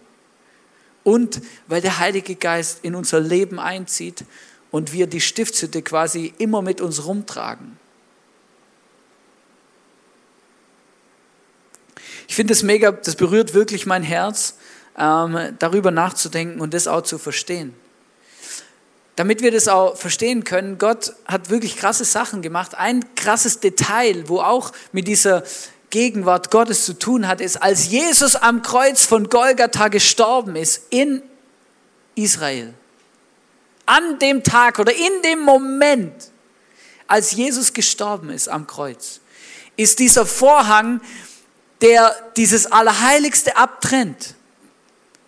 Und 1.04 1.40
weil 1.68 1.80
der 1.80 1.98
Heilige 1.98 2.34
Geist 2.34 2.80
in 2.82 2.94
unser 2.94 3.20
Leben 3.20 3.58
einzieht 3.58 4.24
und 4.70 4.92
wir 4.92 5.06
die 5.06 5.22
Stiftshütte 5.22 5.80
quasi 5.80 6.34
immer 6.36 6.60
mit 6.60 6.82
uns 6.82 7.06
rumtragen. 7.06 7.78
Ich 12.28 12.34
finde 12.34 12.52
es 12.52 12.62
mega, 12.62 12.92
das 12.92 13.16
berührt 13.16 13.54
wirklich 13.54 13.86
mein 13.86 14.02
Herz, 14.02 14.56
ähm, 14.98 15.56
darüber 15.58 15.90
nachzudenken 15.90 16.60
und 16.60 16.74
das 16.74 16.88
auch 16.88 17.02
zu 17.02 17.16
verstehen 17.16 17.74
damit 19.16 19.40
wir 19.40 19.50
das 19.50 19.66
auch 19.66 19.96
verstehen 19.96 20.44
können, 20.44 20.76
Gott 20.76 21.14
hat 21.26 21.48
wirklich 21.48 21.76
krasse 21.76 22.04
Sachen 22.04 22.42
gemacht. 22.42 22.74
Ein 22.74 23.14
krasses 23.14 23.60
Detail, 23.60 24.28
wo 24.28 24.40
auch 24.40 24.72
mit 24.92 25.08
dieser 25.08 25.42
Gegenwart 25.88 26.50
Gottes 26.50 26.84
zu 26.84 26.98
tun 26.98 27.26
hat, 27.26 27.40
ist, 27.40 27.56
als 27.56 27.88
Jesus 27.88 28.36
am 28.36 28.60
Kreuz 28.60 29.06
von 29.06 29.30
Golgatha 29.30 29.88
gestorben 29.88 30.54
ist 30.54 30.82
in 30.90 31.22
Israel. 32.14 32.74
An 33.86 34.18
dem 34.18 34.42
Tag 34.42 34.78
oder 34.78 34.92
in 34.92 35.22
dem 35.24 35.40
Moment, 35.40 36.30
als 37.06 37.32
Jesus 37.32 37.72
gestorben 37.72 38.28
ist 38.30 38.48
am 38.48 38.66
Kreuz, 38.66 39.20
ist 39.76 39.98
dieser 39.98 40.26
Vorhang, 40.26 41.00
der 41.80 42.14
dieses 42.36 42.70
Allerheiligste 42.70 43.56
abtrennt, 43.56 44.34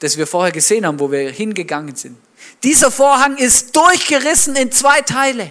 das 0.00 0.18
wir 0.18 0.26
vorher 0.26 0.52
gesehen 0.52 0.84
haben, 0.84 1.00
wo 1.00 1.10
wir 1.10 1.30
hingegangen 1.30 1.96
sind 1.96 2.18
dieser 2.62 2.90
Vorhang 2.90 3.36
ist 3.36 3.74
durchgerissen 3.76 4.56
in 4.56 4.72
zwei 4.72 5.00
Teile. 5.02 5.50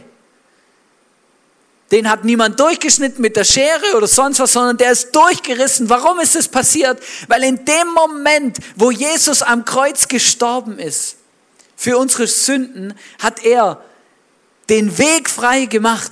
Den 1.91 2.09
hat 2.09 2.25
niemand 2.25 2.59
durchgeschnitten 2.59 3.21
mit 3.21 3.37
der 3.37 3.45
Schere 3.45 3.95
oder 3.95 4.07
sonst 4.07 4.39
was, 4.39 4.51
sondern 4.51 4.77
der 4.77 4.91
ist 4.91 5.15
durchgerissen. 5.15 5.89
Warum 5.89 6.19
ist 6.19 6.35
es 6.35 6.49
passiert? 6.49 7.01
Weil 7.29 7.43
in 7.43 7.63
dem 7.63 7.87
Moment, 7.95 8.57
wo 8.75 8.91
Jesus 8.91 9.41
am 9.41 9.63
Kreuz 9.63 10.07
gestorben 10.07 10.79
ist, 10.79 11.15
für 11.77 11.97
unsere 11.97 12.27
Sünden, 12.27 12.93
hat 13.19 13.45
er 13.45 13.81
den 14.67 14.97
Weg 14.97 15.29
frei 15.29 15.65
gemacht. 15.65 16.11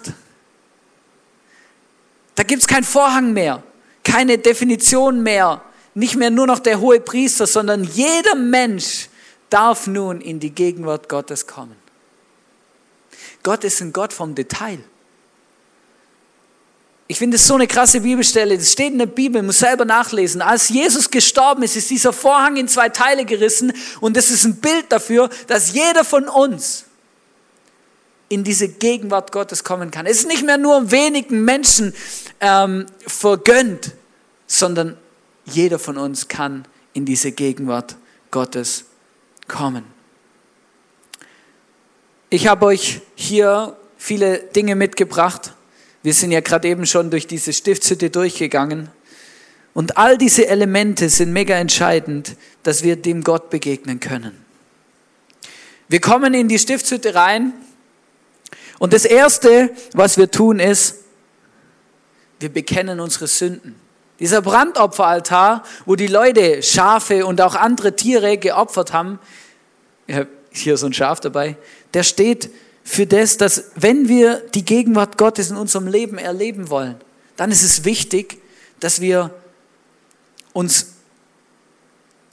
Da 2.35 2.43
gibt 2.43 2.61
es 2.61 2.67
keinen 2.67 2.83
Vorhang 2.83 3.33
mehr, 3.33 3.61
keine 4.03 4.37
Definition 4.37 5.23
mehr, 5.23 5.61
nicht 5.93 6.15
mehr 6.15 6.29
nur 6.29 6.47
noch 6.47 6.59
der 6.59 6.79
hohe 6.79 6.99
Priester, 6.99 7.47
sondern 7.47 7.83
jeder 7.83 8.35
Mensch, 8.35 9.09
darf 9.49 9.87
nun 9.87 10.21
in 10.21 10.39
die 10.39 10.51
Gegenwart 10.51 11.09
Gottes 11.09 11.47
kommen. 11.47 11.75
Gott 13.43 13.63
ist 13.63 13.81
ein 13.81 13.93
Gott 13.93 14.13
vom 14.13 14.35
Detail. 14.35 14.79
Ich 17.07 17.19
finde 17.19 17.35
es 17.35 17.45
so 17.45 17.53
eine 17.53 17.67
krasse 17.67 18.01
Bibelstelle. 18.01 18.57
Das 18.57 18.71
steht 18.71 18.91
in 18.91 18.97
der 18.97 19.05
Bibel, 19.05 19.43
muss 19.43 19.59
selber 19.59 19.85
nachlesen. 19.85 20.41
Als 20.41 20.69
Jesus 20.69 21.11
gestorben 21.11 21.61
ist, 21.61 21.75
ist 21.75 21.89
dieser 21.91 22.11
Vorhang 22.11 22.57
in 22.57 22.67
zwei 22.67 22.89
Teile 22.89 23.25
gerissen 23.25 23.73
und 24.01 24.17
das 24.17 24.31
ist 24.31 24.43
ein 24.43 24.55
Bild 24.55 24.91
dafür, 24.91 25.29
dass 25.47 25.73
jeder 25.73 26.03
von 26.03 26.27
uns 26.27 26.85
in 28.27 28.43
diese 28.43 28.67
Gegenwart 28.67 29.31
Gottes 29.31 29.63
kommen 29.63 29.91
kann. 29.91 30.07
Es 30.07 30.19
ist 30.19 30.27
nicht 30.27 30.43
mehr 30.43 30.57
nur 30.57 30.89
wenigen 30.89 31.45
Menschen 31.45 31.93
ähm, 32.39 32.87
vergönnt, 33.05 33.91
sondern 34.47 34.97
jeder 35.45 35.77
von 35.77 35.97
uns 35.97 36.27
kann 36.27 36.65
in 36.93 37.05
diese 37.05 37.31
Gegenwart 37.31 37.97
Gottes 38.31 38.85
kommen. 39.47 39.85
Ich 42.29 42.47
habe 42.47 42.65
euch 42.65 43.01
hier 43.15 43.77
viele 43.97 44.39
Dinge 44.39 44.75
mitgebracht. 44.75 45.53
Wir 46.03 46.13
sind 46.13 46.31
ja 46.31 46.41
gerade 46.41 46.67
eben 46.67 46.85
schon 46.85 47.09
durch 47.09 47.27
diese 47.27 47.53
Stiftshütte 47.53 48.09
durchgegangen. 48.09 48.89
Und 49.73 49.97
all 49.97 50.17
diese 50.17 50.47
Elemente 50.47 51.09
sind 51.09 51.33
mega 51.33 51.55
entscheidend, 51.55 52.35
dass 52.63 52.83
wir 52.83 52.95
dem 52.95 53.23
Gott 53.23 53.49
begegnen 53.49 53.99
können. 53.99 54.43
Wir 55.87 56.01
kommen 56.01 56.33
in 56.33 56.47
die 56.47 56.57
Stiftshütte 56.57 57.13
rein 57.13 57.53
und 58.79 58.93
das 58.93 59.05
Erste, 59.05 59.71
was 59.93 60.17
wir 60.17 60.31
tun, 60.31 60.59
ist, 60.59 61.03
wir 62.39 62.49
bekennen 62.49 62.99
unsere 62.99 63.27
Sünden. 63.27 63.84
Dieser 64.19 64.41
Brandopferaltar, 64.41 65.63
wo 65.85 65.95
die 65.95 66.07
Leute 66.07 66.63
Schafe 66.63 67.25
und 67.25 67.41
auch 67.41 67.55
andere 67.55 67.95
Tiere 67.95 68.37
geopfert 68.37 68.93
haben, 68.93 69.19
hier 70.51 70.77
so 70.77 70.85
ein 70.85 70.93
Schaf 70.93 71.19
dabei, 71.19 71.57
der 71.93 72.03
steht 72.03 72.49
für 72.83 73.05
das, 73.05 73.37
dass 73.37 73.71
wenn 73.75 74.07
wir 74.07 74.41
die 74.53 74.63
Gegenwart 74.63 75.17
Gottes 75.17 75.49
in 75.49 75.57
unserem 75.57 75.87
Leben 75.87 76.17
erleben 76.17 76.69
wollen, 76.69 76.95
dann 77.35 77.51
ist 77.51 77.63
es 77.63 77.83
wichtig, 77.83 78.41
dass 78.79 79.01
wir 79.01 79.31
uns 80.53 80.93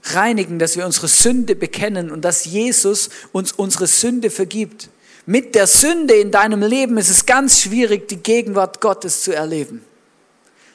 reinigen, 0.04 0.58
dass 0.58 0.76
wir 0.76 0.84
unsere 0.84 1.08
Sünde 1.08 1.56
bekennen 1.56 2.10
und 2.10 2.22
dass 2.22 2.44
Jesus 2.44 3.08
uns 3.32 3.52
unsere 3.52 3.86
Sünde 3.86 4.30
vergibt. 4.30 4.88
Mit 5.26 5.54
der 5.54 5.66
Sünde 5.66 6.14
in 6.14 6.30
deinem 6.30 6.62
Leben 6.62 6.98
ist 6.98 7.08
es 7.08 7.26
ganz 7.26 7.60
schwierig, 7.60 8.08
die 8.08 8.16
Gegenwart 8.16 8.80
Gottes 8.80 9.22
zu 9.22 9.34
erleben. 9.34 9.84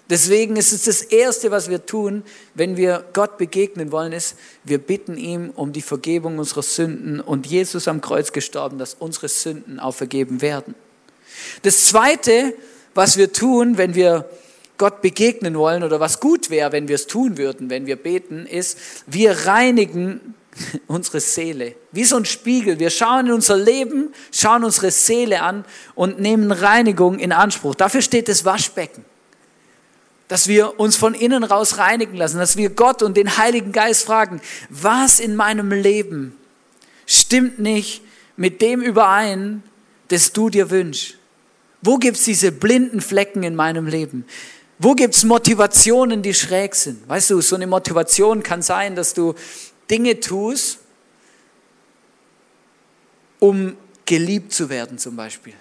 Deswegen 0.10 0.56
ist 0.56 0.72
es 0.72 0.84
das 0.84 1.02
Erste, 1.02 1.52
was 1.52 1.70
wir 1.70 1.86
tun, 1.86 2.24
wenn 2.54 2.78
wir 2.78 3.04
Gott 3.12 3.38
begegnen 3.38 3.92
wollen, 3.92 4.14
ist, 4.14 4.36
wir 4.64 4.78
bitten 4.78 5.18
ihm 5.18 5.52
um 5.56 5.74
die 5.74 5.82
Vergebung 5.82 6.40
unserer 6.40 6.64
Sünden 6.64 7.20
und 7.20 7.46
Jesus 7.46 7.90
am 7.90 8.00
Kreuz 8.00 8.32
gestorben, 8.32 8.78
dass 8.78 8.94
unsere 8.94 9.28
Sünden 9.28 9.80
auch 9.80 9.94
vergeben 9.94 10.42
werden. 10.42 10.76
Das 11.64 11.88
Zweite, 11.88 12.54
was 12.94 13.18
wir 13.18 13.34
tun, 13.34 13.78
wenn 13.78 13.96
wir 13.96 14.30
Gott 14.78 15.02
begegnen 15.02 15.58
wollen 15.58 15.84
oder 15.84 16.00
was 16.00 16.20
gut 16.20 16.50
wäre, 16.50 16.72
wenn 16.72 16.88
wir 16.88 16.96
es 16.96 17.08
tun 17.08 17.38
würden, 17.38 17.70
wenn 17.70 17.86
wir 17.86 17.98
beten, 17.98 18.46
ist, 18.46 18.78
wir 19.08 19.32
reinigen 19.46 20.36
unsere 20.88 21.20
Seele. 21.20 21.76
Wie 21.92 22.06
so 22.06 22.16
ein 22.16 22.26
Spiegel. 22.26 22.80
Wir 22.80 22.92
schauen 22.92 23.28
in 23.28 23.34
unser 23.34 23.58
Leben, 23.58 24.14
schauen 24.32 24.64
unsere 24.64 24.92
Seele 24.92 25.42
an 25.42 25.66
und 25.96 26.20
nehmen 26.22 26.52
Reinigung 26.54 27.20
in 27.20 27.34
Anspruch. 27.34 27.76
Dafür 27.76 28.02
steht 28.02 28.30
das 28.30 28.46
Waschbecken 28.46 29.04
dass 30.28 30.48
wir 30.48 30.80
uns 30.80 30.96
von 30.96 31.14
innen 31.14 31.44
raus 31.44 31.78
reinigen 31.78 32.18
lassen, 32.18 32.38
dass 32.38 32.58
wir 32.58 32.70
Gott 32.70 33.02
und 33.02 33.16
den 33.16 33.38
Heiligen 33.38 33.72
Geist 33.72 34.04
fragen, 34.04 34.42
was 34.70 35.20
in 35.20 35.36
meinem 35.36 35.72
Leben 35.72 36.38
stimmt 37.06 37.60
nicht 37.60 38.02
mit 38.36 38.62
dem 38.62 38.82
überein, 38.82 39.64
das 40.10 40.34
du 40.34 40.50
dir 40.50 40.70
wünschst? 40.70 41.18
Wo 41.82 41.98
gibt 41.98 42.18
es 42.18 42.24
diese 42.24 42.52
blinden 42.52 43.02
Flecken 43.02 43.44
in 43.44 43.56
meinem 43.56 43.88
Leben? 43.88 44.26
Wo 44.80 44.94
gibt 44.94 45.16
es 45.16 45.24
Motivationen, 45.24 46.22
die 46.22 46.34
schräg 46.34 46.76
sind? 46.76 47.08
Weißt 47.08 47.30
du, 47.30 47.42
so 47.42 47.56
eine 47.56 47.68
Motivation 47.68 48.44
kann 48.44 48.62
sein, 48.62 48.96
dass 48.96 49.14
du 49.14 49.34
Dinge 49.90 50.20
tust, 50.20 50.80
um 53.40 53.76
geliebt 54.06 54.54
zu 54.54 54.70
werden 54.70 54.98
zum 54.98 55.16
Beispiel. 55.16 55.54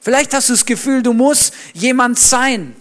Vielleicht 0.00 0.32
hast 0.32 0.48
du 0.48 0.54
das 0.54 0.64
Gefühl, 0.64 1.02
du 1.02 1.12
musst 1.12 1.52
jemand 1.74 2.18
sein, 2.18 2.74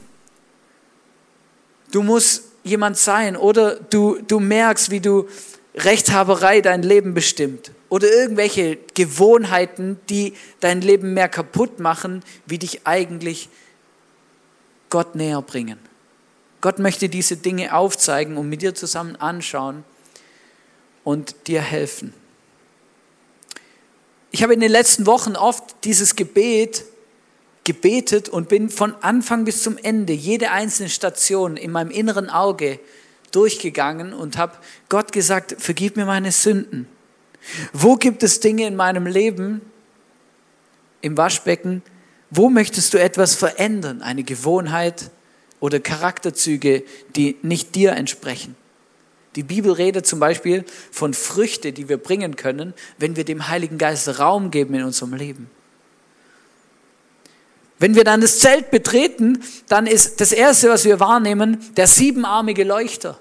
Du 1.92 2.04
musst 2.04 2.44
jemand 2.64 2.98
sein 2.98 3.38
oder 3.38 3.76
du, 3.76 4.20
du 4.28 4.40
merkst, 4.40 4.92
wie 4.92 5.00
du 5.00 5.28
Rechthaberei 5.76 6.62
dein 6.62 6.82
Leben 6.82 7.14
bestimmt 7.14 7.72
oder 7.90 8.12
irgendwelche 8.12 8.78
Gewohnheiten, 8.94 10.00
die 10.10 10.34
dein 10.60 10.82
Leben 10.82 11.14
mehr 11.14 11.30
kaputt 11.30 11.80
machen, 11.80 12.24
wie 12.46 12.58
dich 12.58 12.86
eigentlich 12.86 13.50
Gott 14.90 15.16
näher 15.16 15.42
bringen. 15.42 15.80
Gott 16.62 16.80
möchte 16.80 17.10
diese 17.10 17.38
Dinge 17.38 17.74
aufzeigen 17.76 18.38
und 18.38 18.50
mit 18.50 18.62
dir 18.62 18.74
zusammen 18.74 19.16
anschauen 19.16 19.84
und 21.04 21.36
dir 21.48 21.62
helfen. 21.62 22.14
Ich 24.32 24.44
habe 24.44 24.54
in 24.54 24.60
den 24.60 24.72
letzten 24.72 25.06
Wochen 25.06 25.36
oft 25.36 25.64
dieses 25.84 26.16
Gebet 26.16 26.84
gebetet 27.68 28.30
und 28.30 28.48
bin 28.48 28.70
von 28.70 28.96
Anfang 29.02 29.44
bis 29.44 29.62
zum 29.62 29.78
Ende 29.78 30.14
jede 30.14 30.52
einzelne 30.52 30.88
Station 30.88 31.58
in 31.58 31.70
meinem 31.70 31.92
inneren 31.92 32.30
Auge 32.30 32.80
durchgegangen 33.32 34.14
und 34.14 34.38
habe 34.38 34.54
Gott 34.88 35.12
gesagt, 35.12 35.58
vergib 35.60 35.98
mir 35.98 36.06
meine 36.06 36.32
Sünden. 36.32 36.88
Wo 37.74 37.98
gibt 37.98 38.24
es 38.24 38.40
Dinge 38.40 38.66
in 38.66 38.78
meinem 38.78 39.06
Leben, 39.06 39.62
im 41.02 41.18
Waschbecken, 41.18 41.84
wo 42.30 42.50
möchtest 42.50 42.94
du 42.94 43.00
etwas 43.00 43.36
verändern, 43.36 44.02
eine 44.02 44.24
Gewohnheit 44.24 45.12
oder 45.60 45.82
Charakterzüge, 45.82 46.86
die 47.18 47.36
nicht 47.42 47.76
dir 47.76 47.92
entsprechen? 47.92 48.56
Die 49.36 49.44
Bibel 49.44 49.74
redet 49.74 50.08
zum 50.08 50.22
Beispiel 50.22 50.64
von 50.90 51.14
Früchte, 51.14 51.74
die 51.74 51.90
wir 51.90 51.98
bringen 51.98 52.38
können, 52.38 52.74
wenn 52.98 53.18
wir 53.18 53.26
dem 53.26 53.50
Heiligen 53.50 53.78
Geist 53.78 54.20
Raum 54.20 54.52
geben 54.52 54.74
in 54.74 54.84
unserem 54.84 55.14
Leben. 55.14 55.50
Wenn 57.80 57.96
wir 57.96 58.04
dann 58.04 58.22
das 58.22 58.40
Zelt 58.40 58.72
betreten, 58.72 59.44
dann 59.68 59.86
ist 59.86 60.20
das 60.20 60.32
Erste, 60.32 60.70
was 60.70 60.86
wir 60.86 61.00
wahrnehmen, 61.00 61.60
der 61.76 61.88
siebenarmige 61.88 62.64
Leuchter. 62.64 63.20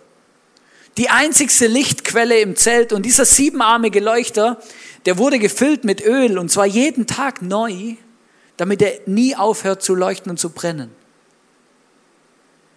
Die 0.96 1.10
einzigste 1.10 1.66
Lichtquelle 1.66 2.40
im 2.40 2.56
Zelt 2.56 2.92
und 2.94 3.04
dieser 3.04 3.26
siebenarmige 3.26 4.00
Leuchter, 4.00 4.60
der 5.04 5.18
wurde 5.18 5.38
gefüllt 5.38 5.84
mit 5.84 6.02
Öl 6.02 6.38
und 6.38 6.50
zwar 6.50 6.64
jeden 6.64 7.06
Tag 7.06 7.42
neu, 7.42 7.96
damit 8.56 8.80
er 8.80 9.00
nie 9.04 9.36
aufhört 9.36 9.82
zu 9.82 9.94
leuchten 9.94 10.30
und 10.30 10.38
zu 10.38 10.50
brennen. 10.50 10.90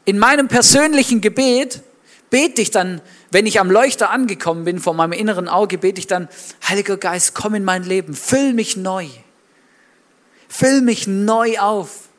In 0.04 0.20
meinem 0.20 0.50
persönlichen 0.50 1.22
Gebet 1.22 1.82
bete 2.30 2.62
ich 2.62 2.72
dann, 2.72 3.02
wenn 3.32 3.46
ich 3.46 3.60
am 3.60 3.72
Leuchter 3.72 4.10
angekommen 4.10 4.66
bin, 4.66 4.80
vor 4.80 4.94
meinem 4.94 5.14
inneren 5.14 5.48
Auge, 5.48 5.78
bete 5.78 6.00
ich 6.00 6.08
dann, 6.08 6.28
Heiliger 6.68 6.98
Geist, 6.98 7.36
komm 7.36 7.56
in 7.56 7.64
mein 7.64 7.84
Leben, 7.84 8.14
füll 8.14 8.54
mich 8.54 8.76
neu. 8.76 9.08
Füll 10.50 10.82
mich 10.82 11.08
neu 11.08 11.58
auf. 11.60 12.10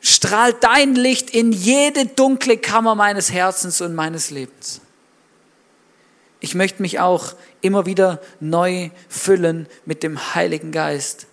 Strahl 0.00 0.54
dein 0.54 0.94
Licht 0.94 1.30
in 1.30 1.52
jede 1.52 2.06
dunkle 2.06 2.56
Kammer 2.56 2.94
meines 2.94 3.32
Herzens 3.32 3.80
und 3.80 3.94
meines 3.94 4.30
Lebens. 4.30 4.80
Ich 6.40 6.54
möchte 6.54 6.82
mich 6.82 7.00
auch 7.00 7.34
immer 7.62 7.86
wieder 7.86 8.20
neu 8.38 8.90
füllen 9.08 9.66
mit 9.86 10.02
dem 10.02 10.34
Heiligen 10.34 10.72
Geist. 10.72 11.26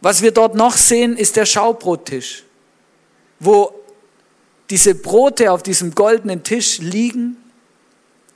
Was 0.00 0.22
wir 0.22 0.32
dort 0.32 0.54
noch 0.54 0.76
sehen, 0.76 1.16
ist 1.16 1.36
der 1.36 1.46
Schaubrottisch, 1.46 2.44
wo 3.38 3.72
diese 4.70 4.94
Brote 4.94 5.52
auf 5.52 5.62
diesem 5.62 5.94
goldenen 5.94 6.42
Tisch 6.42 6.78
liegen. 6.78 7.36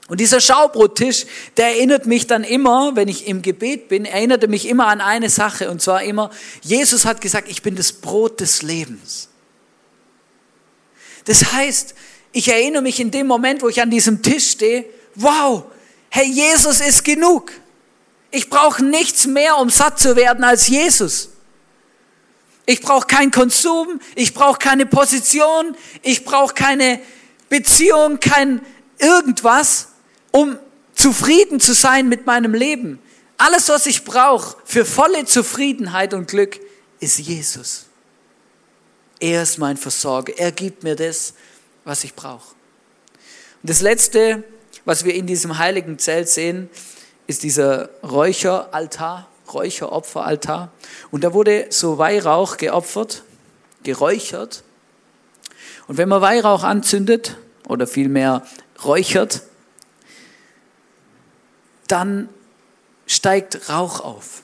Und 0.07 0.19
dieser 0.19 0.41
Schaubrottisch, 0.41 1.25
der 1.57 1.67
erinnert 1.67 2.05
mich 2.05 2.27
dann 2.27 2.43
immer, 2.43 2.95
wenn 2.95 3.07
ich 3.07 3.27
im 3.27 3.41
Gebet 3.41 3.87
bin, 3.87 4.05
erinnerte 4.05 4.47
mich 4.47 4.67
immer 4.67 4.87
an 4.87 4.99
eine 4.99 5.29
Sache. 5.29 5.69
Und 5.71 5.81
zwar 5.81 6.03
immer, 6.03 6.31
Jesus 6.61 7.05
hat 7.05 7.21
gesagt, 7.21 7.49
ich 7.49 7.61
bin 7.61 7.75
das 7.75 7.93
Brot 7.93 8.41
des 8.41 8.61
Lebens. 8.61 9.29
Das 11.25 11.53
heißt, 11.53 11.95
ich 12.33 12.49
erinnere 12.49 12.81
mich 12.81 12.99
in 12.99 13.11
dem 13.11 13.27
Moment, 13.27 13.61
wo 13.61 13.69
ich 13.69 13.81
an 13.81 13.89
diesem 13.89 14.21
Tisch 14.21 14.51
stehe, 14.51 14.85
wow, 15.15 15.63
hey, 16.09 16.25
Jesus 16.25 16.81
ist 16.81 17.03
genug. 17.03 17.51
Ich 18.31 18.49
brauche 18.49 18.83
nichts 18.83 19.27
mehr, 19.27 19.57
um 19.57 19.69
satt 19.69 19.99
zu 19.99 20.15
werden 20.15 20.43
als 20.43 20.67
Jesus. 20.67 21.29
Ich 22.65 22.81
brauche 22.81 23.07
keinen 23.07 23.31
Konsum, 23.31 23.99
ich 24.15 24.33
brauche 24.33 24.59
keine 24.59 24.85
Position, 24.85 25.75
ich 26.01 26.23
brauche 26.23 26.53
keine 26.53 27.01
Beziehung, 27.49 28.19
kein 28.19 28.61
irgendwas, 28.97 29.89
um 30.31 30.57
zufrieden 30.93 31.59
zu 31.59 31.73
sein 31.73 32.09
mit 32.09 32.25
meinem 32.25 32.53
Leben. 32.53 32.99
Alles, 33.37 33.69
was 33.69 33.85
ich 33.85 34.03
brauche 34.03 34.57
für 34.65 34.85
volle 34.85 35.25
Zufriedenheit 35.25 36.13
und 36.13 36.27
Glück, 36.27 36.59
ist 36.99 37.19
Jesus. 37.19 37.85
Er 39.19 39.43
ist 39.43 39.57
mein 39.57 39.77
Versorger. 39.77 40.33
Er 40.37 40.51
gibt 40.51 40.83
mir 40.83 40.95
das, 40.95 41.33
was 41.83 42.03
ich 42.03 42.15
brauche. 42.15 42.55
Und 43.61 43.69
das 43.69 43.81
Letzte, 43.81 44.43
was 44.85 45.05
wir 45.05 45.13
in 45.13 45.27
diesem 45.27 45.57
heiligen 45.57 45.99
Zelt 45.99 46.29
sehen, 46.29 46.69
ist 47.27 47.43
dieser 47.43 47.89
Räucheraltar. 48.03 49.27
Räucheropferaltar. 49.53 50.71
Und 51.11 51.23
da 51.23 51.33
wurde 51.33 51.67
so 51.69 51.97
Weihrauch 51.97 52.57
geopfert, 52.57 53.23
geräuchert. 53.83 54.63
Und 55.87 55.97
wenn 55.97 56.09
man 56.09 56.21
Weihrauch 56.21 56.63
anzündet 56.63 57.37
oder 57.67 57.87
vielmehr 57.87 58.45
räuchert, 58.83 59.41
dann 61.91 62.29
steigt 63.05 63.69
Rauch 63.69 63.99
auf. 63.99 64.43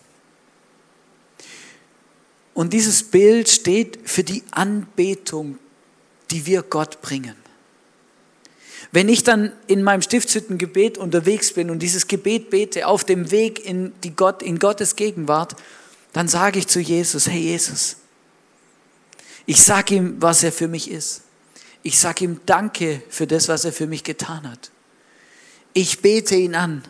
Und 2.54 2.74
dieses 2.74 3.04
Bild 3.04 3.50
steht 3.50 4.00
für 4.06 4.24
die 4.24 4.44
Anbetung, 4.52 5.60
die 6.32 6.46
wir 6.46 6.64
Gott 6.64 7.02
bringen. 7.02 7.36
Wenn 8.92 9.10
ich 9.10 9.24
dann 9.24 9.52
in 9.68 9.84
meinem 9.84 10.02
Stiftshüttengebet 10.02 10.98
unterwegs 10.98 11.54
bin 11.54 11.70
und 11.70 11.80
dieses 11.80 12.08
Gebet 12.08 12.50
bete 12.50 12.88
auf 12.88 13.04
dem 13.04 13.32
Weg 13.32 13.64
in, 13.64 13.94
die 14.04 14.16
Gott, 14.16 14.42
in 14.42 14.60
Gottes 14.60 14.96
Gegenwart, 14.96 15.56
dann 16.14 16.28
sage 16.28 16.60
ich 16.60 16.68
zu 16.68 16.80
Jesus, 16.80 17.28
hey 17.28 17.40
Jesus, 17.40 17.98
ich 19.46 19.62
sage 19.62 19.96
ihm, 19.96 20.16
was 20.20 20.44
er 20.44 20.52
für 20.52 20.68
mich 20.68 20.90
ist. 20.90 21.22
Ich 21.84 22.00
sage 22.00 22.26
ihm 22.26 22.42
Danke 22.46 23.02
für 23.10 23.28
das, 23.28 23.48
was 23.48 23.66
er 23.66 23.72
für 23.72 23.88
mich 23.88 24.04
getan 24.04 24.50
hat. 24.50 24.72
Ich 25.74 26.02
bete 26.02 26.36
ihn 26.36 26.56
an. 26.56 26.84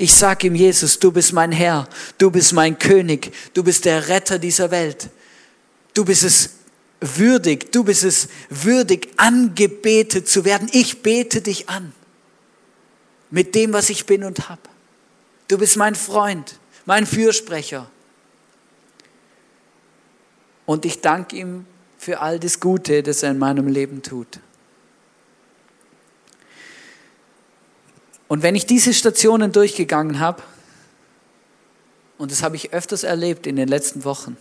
Ich 0.00 0.14
sage 0.14 0.46
ihm, 0.46 0.54
Jesus, 0.54 1.00
du 1.00 1.10
bist 1.10 1.32
mein 1.32 1.50
Herr, 1.50 1.88
du 2.18 2.30
bist 2.30 2.52
mein 2.52 2.78
König, 2.78 3.32
du 3.52 3.64
bist 3.64 3.84
der 3.84 4.06
Retter 4.08 4.38
dieser 4.38 4.70
Welt. 4.70 5.10
Du 5.92 6.04
bist 6.04 6.22
es 6.22 6.50
würdig, 7.00 7.72
du 7.72 7.82
bist 7.82 8.04
es 8.04 8.28
würdig, 8.48 9.08
angebetet 9.16 10.28
zu 10.28 10.44
werden. 10.44 10.68
Ich 10.70 11.02
bete 11.02 11.40
dich 11.40 11.68
an 11.68 11.92
mit 13.30 13.56
dem, 13.56 13.72
was 13.72 13.90
ich 13.90 14.06
bin 14.06 14.22
und 14.22 14.48
habe. 14.48 14.62
Du 15.48 15.58
bist 15.58 15.76
mein 15.76 15.96
Freund, 15.96 16.60
mein 16.86 17.04
Fürsprecher. 17.04 17.90
Und 20.64 20.84
ich 20.84 21.00
danke 21.00 21.34
ihm 21.34 21.66
für 21.98 22.20
all 22.20 22.38
das 22.38 22.60
Gute, 22.60 23.02
das 23.02 23.24
er 23.24 23.32
in 23.32 23.38
meinem 23.38 23.66
Leben 23.66 24.00
tut. 24.00 24.38
Und 28.28 28.42
wenn 28.42 28.54
ich 28.54 28.66
diese 28.66 28.92
Stationen 28.92 29.52
durchgegangen 29.52 30.20
habe, 30.20 30.42
und 32.18 32.30
das 32.30 32.42
habe 32.42 32.56
ich 32.56 32.72
öfters 32.72 33.02
erlebt 33.02 33.46
in 33.46 33.56
den 33.56 33.68
letzten 33.68 34.04
Wochen, 34.04 34.36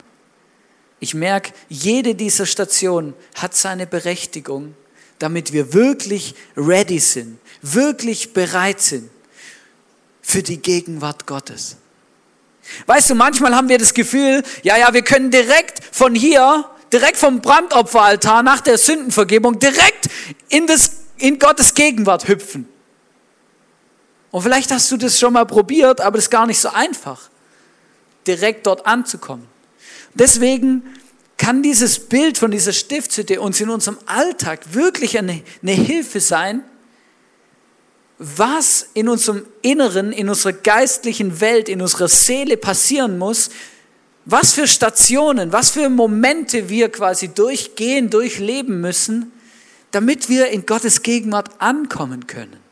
ich 0.99 1.13
merke, 1.13 1.53
jede 1.69 2.15
dieser 2.15 2.45
Stationen 2.45 3.13
hat 3.35 3.55
seine 3.55 3.87
Berechtigung, 3.87 4.75
damit 5.19 5.53
wir 5.53 5.73
wirklich 5.73 6.35
ready 6.55 6.99
sind, 6.99 7.39
wirklich 7.61 8.33
bereit 8.33 8.81
sind 8.81 9.09
für 10.21 10.43
die 10.43 10.57
Gegenwart 10.57 11.25
Gottes. 11.25 11.77
Weißt 12.85 13.09
du, 13.09 13.15
manchmal 13.15 13.55
haben 13.55 13.69
wir 13.69 13.77
das 13.77 13.93
Gefühl, 13.93 14.43
ja, 14.63 14.77
ja, 14.77 14.93
wir 14.93 15.03
können 15.03 15.31
direkt 15.31 15.81
von 15.91 16.13
hier, 16.13 16.65
direkt 16.91 17.17
vom 17.17 17.41
Brandopferaltar 17.41 18.43
nach 18.43 18.61
der 18.61 18.77
Sündenvergebung 18.77 19.59
direkt 19.59 20.09
in, 20.49 20.67
das, 20.67 20.91
in 21.17 21.39
Gottes 21.39 21.73
Gegenwart 21.73 22.27
hüpfen. 22.27 22.67
Und 24.37 24.43
vielleicht 24.43 24.69
hast 24.69 24.91
du 24.91 24.97
das 24.97 25.19
schon 25.19 25.33
mal 25.33 25.45
probiert, 25.45 25.99
aber 25.99 26.17
das 26.17 26.25
ist 26.25 26.29
gar 26.29 26.45
nicht 26.45 26.59
so 26.59 26.69
einfach, 26.69 27.31
direkt 28.27 28.67
dort 28.67 28.85
anzukommen. 28.85 29.47
Deswegen 30.13 30.83
kann 31.37 31.63
dieses 31.63 31.97
Bild 31.97 32.37
von 32.37 32.51
dieser 32.51 32.71
Stiftshütte 32.71 33.41
uns 33.41 33.59
in 33.61 33.71
unserem 33.71 33.97
Alltag 34.05 34.75
wirklich 34.75 35.17
eine, 35.17 35.41
eine 35.63 35.71
Hilfe 35.71 36.19
sein, 36.19 36.63
was 38.19 38.89
in 38.93 39.09
unserem 39.09 39.43
Inneren, 39.63 40.11
in 40.11 40.29
unserer 40.29 40.53
geistlichen 40.53 41.41
Welt, 41.41 41.67
in 41.67 41.81
unserer 41.81 42.07
Seele 42.07 42.57
passieren 42.57 43.17
muss, 43.17 43.49
was 44.25 44.53
für 44.53 44.67
Stationen, 44.67 45.51
was 45.51 45.71
für 45.71 45.89
Momente 45.89 46.69
wir 46.69 46.91
quasi 46.91 47.29
durchgehen, 47.29 48.11
durchleben 48.11 48.81
müssen, 48.81 49.31
damit 49.89 50.29
wir 50.29 50.49
in 50.49 50.67
Gottes 50.67 51.01
Gegenwart 51.01 51.59
ankommen 51.59 52.27
können. 52.27 52.66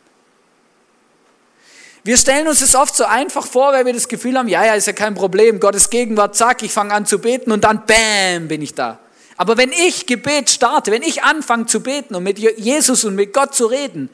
Wir 2.06 2.18
stellen 2.18 2.48
uns 2.48 2.60
das 2.60 2.76
oft 2.76 2.96
so 2.96 3.04
einfach 3.04 3.48
vor, 3.48 3.74
weil 3.74 3.84
wir 3.88 3.92
das 3.92 4.08
Gefühl 4.08 4.38
haben, 4.38 4.48
ja, 4.48 4.64
ja, 4.64 4.76
ist 4.76 4.86
ja 4.86 4.94
kein 4.94 5.16
Problem, 5.16 5.60
Gottes 5.60 5.90
Gegenwart, 5.90 6.36
zack, 6.36 6.62
ich 6.62 6.72
fange 6.72 6.94
an 6.94 7.08
zu 7.08 7.18
beten 7.18 7.52
und 7.52 7.64
dann 7.64 7.82
bam, 7.88 8.48
bin 8.48 8.62
ich 8.62 8.76
da. 8.76 9.00
Aber 9.38 9.58
wenn 9.58 9.72
ich 9.72 10.06
Gebet 10.06 10.52
starte, 10.52 10.92
wenn 10.92 11.02
ich 11.02 11.24
anfange 11.24 11.66
zu 11.66 11.82
beten 11.82 12.14
und 12.14 12.22
mit 12.22 12.38
Jesus 12.38 13.06
und 13.06 13.16
mit 13.16 13.34
Gott 13.34 13.56
zu 13.56 13.66
reden, 13.66 14.12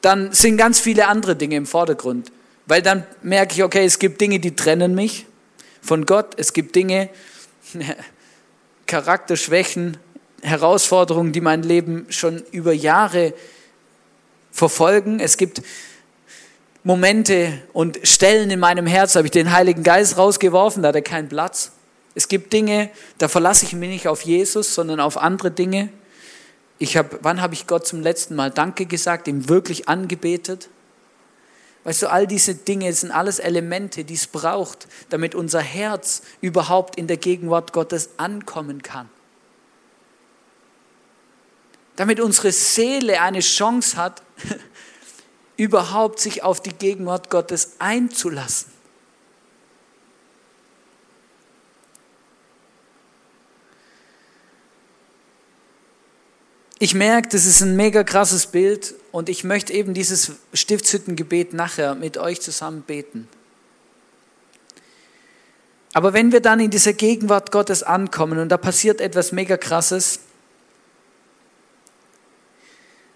dann 0.00 0.32
sind 0.32 0.56
ganz 0.56 0.80
viele 0.80 1.06
andere 1.06 1.36
Dinge 1.36 1.54
im 1.54 1.66
Vordergrund. 1.66 2.32
Weil 2.66 2.82
dann 2.82 3.06
merke 3.22 3.54
ich, 3.54 3.62
okay, 3.62 3.84
es 3.84 4.00
gibt 4.00 4.20
Dinge, 4.20 4.40
die 4.40 4.56
trennen 4.56 4.96
mich 4.96 5.26
von 5.80 6.06
Gott. 6.06 6.34
Es 6.38 6.52
gibt 6.52 6.74
Dinge, 6.74 7.08
Charakterschwächen, 8.88 9.96
Herausforderungen, 10.42 11.30
die 11.30 11.40
mein 11.40 11.62
Leben 11.62 12.06
schon 12.08 12.42
über 12.50 12.72
Jahre 12.72 13.32
verfolgen. 14.50 15.20
Es 15.20 15.36
gibt 15.36 15.62
Momente 16.82 17.60
und 17.72 17.98
Stellen 18.04 18.50
in 18.50 18.60
meinem 18.60 18.86
Herz, 18.86 19.14
habe 19.14 19.26
ich 19.26 19.30
den 19.32 19.52
Heiligen 19.52 19.82
Geist 19.82 20.16
rausgeworfen, 20.16 20.82
da 20.82 20.88
hat 20.88 20.94
er 20.94 21.02
keinen 21.02 21.28
Platz. 21.28 21.72
Es 22.14 22.26
gibt 22.26 22.52
Dinge, 22.52 22.90
da 23.18 23.28
verlasse 23.28 23.66
ich 23.66 23.74
mich 23.74 23.90
nicht 23.90 24.08
auf 24.08 24.22
Jesus, 24.22 24.74
sondern 24.74 24.98
auf 24.98 25.16
andere 25.16 25.50
Dinge. 25.50 25.90
Ich 26.78 26.96
hab, 26.96 27.22
wann 27.22 27.42
habe 27.42 27.54
ich 27.54 27.66
Gott 27.66 27.86
zum 27.86 28.00
letzten 28.00 28.34
Mal 28.34 28.50
Danke 28.50 28.86
gesagt, 28.86 29.28
ihm 29.28 29.48
wirklich 29.48 29.88
angebetet? 29.88 30.70
Weißt 31.84 32.02
du, 32.02 32.10
all 32.10 32.26
diese 32.26 32.54
Dinge 32.54 32.92
sind 32.92 33.10
alles 33.10 33.38
Elemente, 33.38 34.04
die 34.04 34.14
es 34.14 34.26
braucht, 34.26 34.86
damit 35.08 35.34
unser 35.34 35.60
Herz 35.60 36.22
überhaupt 36.40 36.96
in 36.96 37.06
der 37.06 37.16
Gegenwart 37.16 37.72
Gottes 37.72 38.10
ankommen 38.16 38.82
kann. 38.82 39.08
Damit 41.96 42.20
unsere 42.20 42.52
Seele 42.52 43.20
eine 43.20 43.40
Chance 43.40 43.96
hat, 43.96 44.22
überhaupt 45.60 46.20
sich 46.20 46.42
auf 46.42 46.60
die 46.60 46.72
Gegenwart 46.72 47.28
Gottes 47.28 47.72
einzulassen. 47.78 48.72
ich 56.82 56.94
merke, 56.94 57.28
das 57.28 57.44
ist 57.44 57.60
ein 57.60 57.76
mega 57.76 58.02
krasses 58.04 58.46
Bild 58.46 58.94
und 59.12 59.28
ich 59.28 59.44
möchte 59.44 59.70
eben 59.74 59.92
dieses 59.92 60.32
Stiftshüttengebet 60.54 61.52
nachher 61.52 61.94
mit 61.94 62.16
euch 62.16 62.40
zusammen 62.40 62.80
beten. 62.80 63.28
Aber 65.92 66.14
wenn 66.14 66.32
wir 66.32 66.40
dann 66.40 66.58
in 66.58 66.70
dieser 66.70 66.94
Gegenwart 66.94 67.52
Gottes 67.52 67.82
ankommen 67.82 68.38
und 68.38 68.48
da 68.48 68.56
passiert 68.56 69.02
etwas 69.02 69.30
mega 69.30 69.58
krasses, 69.58 70.20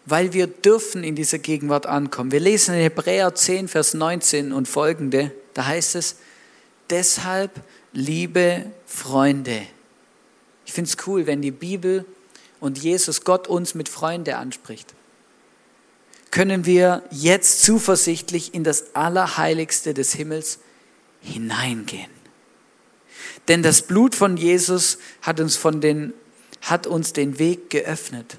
weil 0.07 0.33
wir 0.33 0.47
dürfen 0.47 1.03
in 1.03 1.17
dieser 1.17 1.38
Gegenwart 1.38 1.87
ankommen. 1.87 2.33
Wir 2.33 2.40
lesen 2.40 2.75
in 2.75 2.83
Hebräer 2.83 3.35
10, 3.35 3.69
Vers 3.69 3.95
19 3.95 4.53
und 4.53 4.69
folgende, 4.69 5.33
da 5.55 5.67
heißt 5.67 5.95
es, 5.95 6.17
deshalb 6.90 7.53
liebe 7.93 8.67
Freunde. 8.87 9.62
Ich 10.67 10.73
finde 10.73 10.90
es 10.90 11.07
cool, 11.07 11.27
wenn 11.27 11.43
die 11.43 11.51
Bibel 11.51 12.05
und 12.61 12.79
Jesus, 12.79 13.25
Gott 13.25 13.49
uns 13.49 13.75
mit 13.75 13.88
Freunde 13.88 14.37
anspricht, 14.37 14.95
können 16.31 16.67
wir 16.67 17.03
jetzt 17.11 17.62
zuversichtlich 17.62 18.55
in 18.55 18.64
das 18.64 18.95
Allerheiligste 18.97 19.95
des 19.95 20.14
Himmels 20.14 20.59
hineingehen. 21.21 22.11
Denn 23.49 23.62
das 23.62 23.83
Blut 23.83 24.14
von 24.14 24.37
Jesus 24.37 24.99
hat 25.23 25.38
uns, 25.38 25.57
von 25.57 25.81
den, 25.81 26.12
hat 26.62 26.87
uns 26.87 27.12
den 27.12 27.38
Weg 27.38 27.71
geöffnet. 27.71 28.38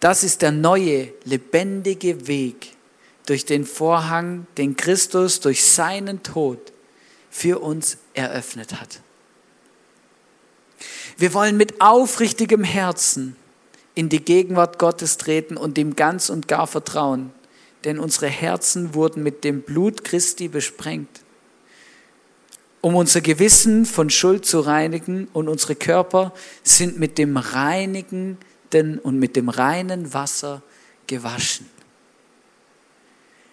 Das 0.00 0.22
ist 0.22 0.42
der 0.42 0.52
neue, 0.52 1.12
lebendige 1.24 2.28
Weg 2.28 2.72
durch 3.26 3.44
den 3.44 3.66
Vorhang, 3.66 4.46
den 4.56 4.76
Christus 4.76 5.40
durch 5.40 5.64
seinen 5.64 6.22
Tod 6.22 6.72
für 7.30 7.58
uns 7.58 7.98
eröffnet 8.14 8.80
hat. 8.80 9.00
Wir 11.16 11.34
wollen 11.34 11.56
mit 11.56 11.80
aufrichtigem 11.80 12.62
Herzen 12.62 13.36
in 13.94 14.08
die 14.08 14.24
Gegenwart 14.24 14.78
Gottes 14.78 15.16
treten 15.16 15.56
und 15.56 15.76
ihm 15.76 15.96
ganz 15.96 16.30
und 16.30 16.46
gar 16.46 16.68
vertrauen, 16.68 17.32
denn 17.84 17.98
unsere 17.98 18.28
Herzen 18.28 18.94
wurden 18.94 19.24
mit 19.24 19.42
dem 19.42 19.62
Blut 19.62 20.04
Christi 20.04 20.46
besprengt, 20.46 21.20
um 22.80 22.94
unser 22.94 23.20
Gewissen 23.20 23.84
von 23.84 24.08
Schuld 24.08 24.46
zu 24.46 24.60
reinigen 24.60 25.26
und 25.32 25.48
unsere 25.48 25.74
Körper 25.74 26.32
sind 26.62 27.00
mit 27.00 27.18
dem 27.18 27.36
reinigenden 27.36 28.38
und 28.74 29.18
mit 29.18 29.36
dem 29.36 29.48
reinen 29.48 30.12
Wasser 30.12 30.62
gewaschen. 31.06 31.68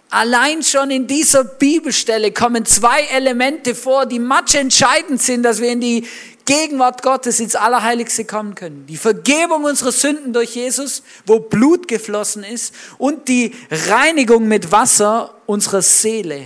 Allein 0.10 0.63
schon 0.63 0.91
in 0.91 1.08
dieser 1.08 1.43
Bibelstelle 1.43 2.32
kommen 2.32 2.65
zwei 2.65 3.01
Elemente 3.01 3.75
vor, 3.75 4.06
die 4.06 4.19
matchentscheidend 4.19 5.21
sind, 5.21 5.43
dass 5.43 5.60
wir 5.60 5.69
in 5.71 5.82
die 5.82 6.08
Gegenwart 6.45 7.01
Gottes 7.01 7.39
ins 7.39 7.56
Allerheiligste 7.56 8.23
kommen 8.23 8.54
können. 8.54 8.86
Die 8.86 8.97
Vergebung 8.97 9.63
unserer 9.63 9.91
Sünden 9.91 10.32
durch 10.32 10.56
Jesus, 10.56 11.01
wo 11.25 11.39
Blut 11.39 11.88
geflossen 11.88 12.43
ist, 12.43 12.73
und 12.97 13.28
die 13.28 13.54
Reinigung 13.71 14.47
mit 14.47 14.71
Wasser 14.71 15.34
unserer 15.47 15.82
Seele. 15.82 16.45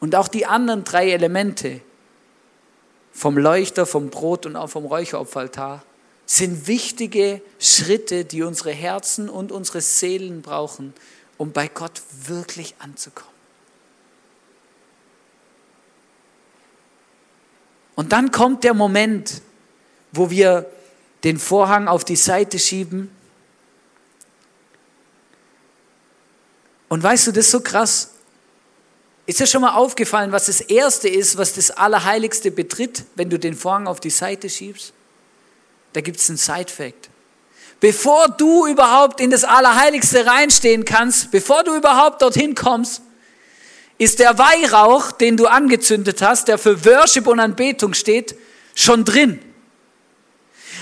Und 0.00 0.16
auch 0.16 0.28
die 0.28 0.44
anderen 0.44 0.82
drei 0.84 1.12
Elemente 1.12 1.80
vom 3.12 3.38
Leuchter, 3.38 3.86
vom 3.86 4.10
Brot 4.10 4.44
und 4.44 4.56
auch 4.56 4.68
vom 4.68 4.84
Räucheropferaltar 4.84 5.84
sind 6.26 6.66
wichtige 6.66 7.42
Schritte, 7.58 8.24
die 8.24 8.42
unsere 8.42 8.72
Herzen 8.72 9.28
und 9.28 9.52
unsere 9.52 9.80
Seelen 9.80 10.42
brauchen, 10.42 10.94
um 11.36 11.52
bei 11.52 11.68
Gott 11.68 12.02
wirklich 12.26 12.74
anzukommen. 12.78 13.34
Und 17.94 18.12
dann 18.12 18.30
kommt 18.30 18.64
der 18.64 18.74
Moment, 18.74 19.42
wo 20.12 20.30
wir 20.30 20.70
den 21.22 21.38
Vorhang 21.38 21.88
auf 21.88 22.04
die 22.04 22.16
Seite 22.16 22.58
schieben. 22.58 23.10
Und 26.88 27.02
weißt 27.02 27.28
du, 27.28 27.32
das 27.32 27.46
ist 27.46 27.50
so 27.52 27.60
krass. 27.60 28.10
Ist 29.26 29.40
dir 29.40 29.46
schon 29.46 29.62
mal 29.62 29.74
aufgefallen, 29.74 30.32
was 30.32 30.46
das 30.46 30.60
Erste 30.60 31.08
ist, 31.08 31.38
was 31.38 31.54
das 31.54 31.70
Allerheiligste 31.70 32.50
betritt, 32.50 33.04
wenn 33.14 33.30
du 33.30 33.38
den 33.38 33.54
Vorhang 33.54 33.86
auf 33.86 34.00
die 34.00 34.10
Seite 34.10 34.50
schiebst? 34.50 34.92
Da 35.94 36.00
gibt 36.00 36.20
es 36.20 36.28
einen 36.28 36.38
Side-Fact. 36.38 37.08
Bevor 37.80 38.28
du 38.28 38.66
überhaupt 38.66 39.20
in 39.20 39.30
das 39.30 39.44
Allerheiligste 39.44 40.26
reinstehen 40.26 40.84
kannst, 40.84 41.30
bevor 41.30 41.64
du 41.64 41.74
überhaupt 41.74 42.20
dorthin 42.20 42.54
kommst, 42.54 43.00
ist 43.96 44.18
der 44.18 44.36
Weihrauch, 44.38 45.12
den 45.12 45.36
du 45.36 45.46
angezündet 45.46 46.20
hast, 46.20 46.48
der 46.48 46.58
für 46.58 46.84
Worship 46.84 47.26
und 47.26 47.40
Anbetung 47.40 47.94
steht, 47.94 48.34
schon 48.74 49.04
drin. 49.04 49.38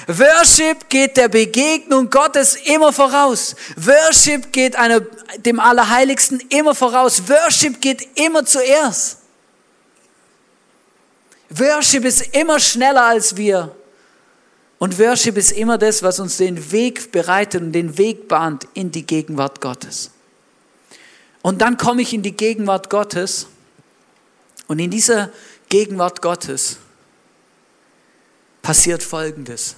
Worship 0.06 0.88
geht 0.88 1.16
der 1.16 1.28
Begegnung 1.28 2.08
Gottes 2.08 2.56
immer 2.56 2.92
voraus. 2.92 3.54
Worship 3.76 4.50
geht 4.52 4.76
einer, 4.76 5.00
dem 5.36 5.60
Allerheiligsten 5.60 6.40
immer 6.48 6.74
voraus. 6.74 7.28
Worship 7.28 7.80
geht 7.80 8.18
immer 8.18 8.44
zuerst. 8.44 9.18
Worship 11.50 12.04
ist 12.06 12.34
immer 12.34 12.58
schneller 12.58 13.04
als 13.04 13.36
wir. 13.36 13.76
Und 14.82 14.98
Worship 14.98 15.36
ist 15.36 15.52
immer 15.52 15.78
das, 15.78 16.02
was 16.02 16.18
uns 16.18 16.38
den 16.38 16.72
Weg 16.72 17.12
bereitet 17.12 17.62
und 17.62 17.70
den 17.70 17.98
Weg 17.98 18.26
bahnt 18.26 18.66
in 18.74 18.90
die 18.90 19.06
Gegenwart 19.06 19.60
Gottes. 19.60 20.10
Und 21.40 21.60
dann 21.60 21.76
komme 21.76 22.02
ich 22.02 22.12
in 22.12 22.22
die 22.22 22.36
Gegenwart 22.36 22.90
Gottes 22.90 23.46
und 24.66 24.80
in 24.80 24.90
dieser 24.90 25.30
Gegenwart 25.68 26.20
Gottes 26.20 26.78
passiert 28.60 29.04
Folgendes. 29.04 29.76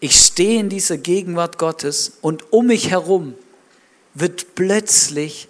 Ich 0.00 0.18
stehe 0.18 0.58
in 0.58 0.70
dieser 0.70 0.96
Gegenwart 0.96 1.58
Gottes 1.58 2.16
und 2.22 2.50
um 2.50 2.68
mich 2.68 2.88
herum 2.88 3.34
wird 4.14 4.54
plötzlich 4.54 5.48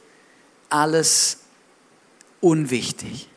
alles 0.69 1.39
unwichtig. 2.41 3.29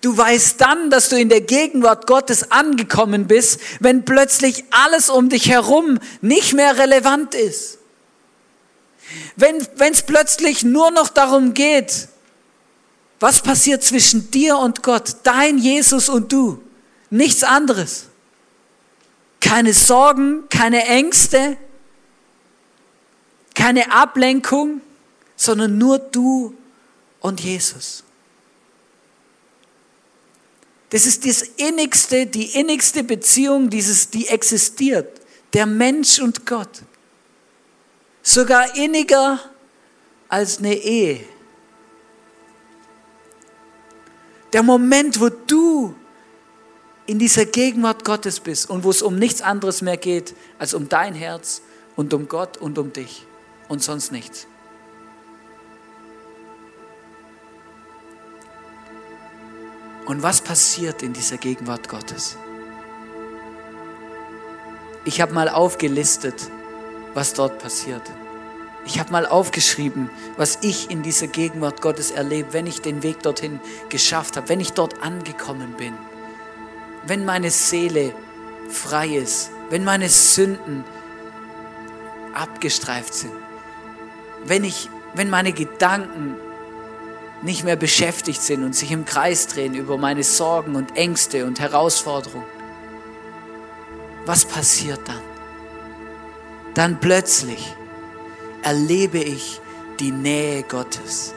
Du 0.00 0.16
weißt 0.16 0.60
dann, 0.60 0.90
dass 0.90 1.08
du 1.08 1.16
in 1.18 1.28
der 1.28 1.40
Gegenwart 1.40 2.06
Gottes 2.06 2.50
angekommen 2.52 3.26
bist, 3.26 3.60
wenn 3.80 4.04
plötzlich 4.04 4.64
alles 4.70 5.10
um 5.10 5.28
dich 5.28 5.48
herum 5.48 5.98
nicht 6.20 6.54
mehr 6.54 6.78
relevant 6.78 7.34
ist. 7.34 7.78
Wenn 9.36 9.66
es 9.92 10.02
plötzlich 10.02 10.62
nur 10.62 10.90
noch 10.90 11.08
darum 11.08 11.54
geht, 11.54 12.08
was 13.20 13.42
passiert 13.42 13.82
zwischen 13.82 14.30
dir 14.30 14.58
und 14.58 14.82
Gott, 14.82 15.16
dein 15.24 15.58
Jesus 15.58 16.08
und 16.08 16.32
du, 16.32 16.62
nichts 17.10 17.42
anderes. 17.42 18.06
Keine 19.40 19.72
Sorgen, 19.72 20.48
keine 20.48 20.84
Ängste, 20.84 21.56
keine 23.54 23.90
Ablenkung, 23.90 24.80
sondern 25.36 25.78
nur 25.78 25.98
du 25.98 26.54
und 27.20 27.40
Jesus. 27.40 28.04
Das 30.90 31.04
ist 31.04 31.26
das 31.26 31.42
innigste, 31.42 32.26
die 32.26 32.58
innigste 32.58 33.04
Beziehung, 33.04 33.68
dieses, 33.68 34.10
die 34.10 34.28
existiert. 34.28 35.20
Der 35.52 35.66
Mensch 35.66 36.18
und 36.18 36.46
Gott 36.46 36.82
sogar 38.22 38.76
inniger 38.76 39.40
als 40.28 40.58
eine 40.58 40.74
Ehe. 40.74 41.20
Der 44.52 44.62
Moment, 44.62 45.20
wo 45.20 45.28
du 45.28 45.94
in 47.06 47.18
dieser 47.18 47.46
Gegenwart 47.46 48.04
Gottes 48.04 48.40
bist 48.40 48.68
und 48.68 48.84
wo 48.84 48.90
es 48.90 49.00
um 49.00 49.16
nichts 49.16 49.40
anderes 49.40 49.80
mehr 49.80 49.96
geht 49.96 50.34
als 50.58 50.74
um 50.74 50.88
dein 50.88 51.14
Herz 51.14 51.62
und 51.96 52.12
um 52.12 52.28
Gott 52.28 52.58
und 52.58 52.78
um 52.78 52.92
dich 52.92 53.26
und 53.68 53.82
sonst 53.82 54.12
nichts. 54.12 54.46
Und 60.08 60.22
was 60.22 60.40
passiert 60.40 61.02
in 61.02 61.12
dieser 61.12 61.36
Gegenwart 61.36 61.90
Gottes? 61.90 62.38
Ich 65.04 65.20
habe 65.20 65.34
mal 65.34 65.50
aufgelistet, 65.50 66.50
was 67.12 67.34
dort 67.34 67.58
passiert. 67.58 68.00
Ich 68.86 68.98
habe 68.98 69.12
mal 69.12 69.26
aufgeschrieben, 69.26 70.08
was 70.38 70.60
ich 70.62 70.90
in 70.90 71.02
dieser 71.02 71.26
Gegenwart 71.26 71.82
Gottes 71.82 72.10
erlebe, 72.10 72.54
wenn 72.54 72.66
ich 72.66 72.80
den 72.80 73.02
Weg 73.02 73.22
dorthin 73.22 73.60
geschafft 73.90 74.38
habe, 74.38 74.48
wenn 74.48 74.60
ich 74.60 74.72
dort 74.72 75.02
angekommen 75.02 75.74
bin, 75.76 75.92
wenn 77.06 77.26
meine 77.26 77.50
Seele 77.50 78.14
frei 78.70 79.08
ist, 79.08 79.50
wenn 79.68 79.84
meine 79.84 80.08
Sünden 80.08 80.84
abgestreift 82.32 83.12
sind, 83.12 83.34
wenn, 84.46 84.64
ich, 84.64 84.88
wenn 85.12 85.28
meine 85.28 85.52
Gedanken 85.52 86.36
nicht 87.42 87.64
mehr 87.64 87.76
beschäftigt 87.76 88.42
sind 88.42 88.64
und 88.64 88.74
sich 88.74 88.90
im 88.90 89.04
Kreis 89.04 89.46
drehen 89.46 89.74
über 89.74 89.96
meine 89.96 90.24
Sorgen 90.24 90.74
und 90.74 90.96
Ängste 90.96 91.46
und 91.46 91.60
Herausforderungen. 91.60 92.46
Was 94.26 94.44
passiert 94.44 95.00
dann? 95.06 95.22
Dann 96.74 97.00
plötzlich 97.00 97.74
erlebe 98.62 99.18
ich 99.18 99.60
die 100.00 100.10
Nähe 100.10 100.62
Gottes. 100.62 101.34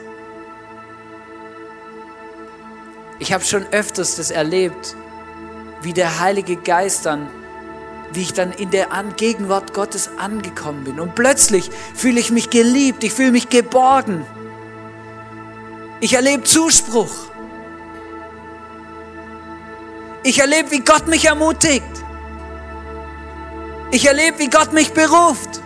Ich 3.18 3.32
habe 3.32 3.44
schon 3.44 3.64
öfters 3.70 4.16
das 4.16 4.30
erlebt, 4.30 4.96
wie 5.82 5.92
der 5.92 6.20
Heilige 6.20 6.56
Geist 6.56 7.06
dann, 7.06 7.28
wie 8.12 8.22
ich 8.22 8.32
dann 8.32 8.52
in 8.52 8.70
der 8.70 8.88
Gegenwart 9.16 9.74
Gottes 9.74 10.10
angekommen 10.18 10.84
bin. 10.84 11.00
Und 11.00 11.14
plötzlich 11.14 11.70
fühle 11.94 12.20
ich 12.20 12.30
mich 12.30 12.50
geliebt, 12.50 13.04
ich 13.04 13.12
fühle 13.12 13.32
mich 13.32 13.48
geborgen. 13.48 14.24
Ich 16.02 16.14
erlebe 16.14 16.42
Zuspruch. 16.42 17.14
Ich 20.24 20.40
erlebe, 20.40 20.72
wie 20.72 20.80
Gott 20.80 21.06
mich 21.06 21.26
ermutigt. 21.26 21.84
Ich 23.92 24.04
erlebe, 24.04 24.40
wie 24.40 24.50
Gott 24.50 24.72
mich 24.72 24.92
beruft. 24.92 25.60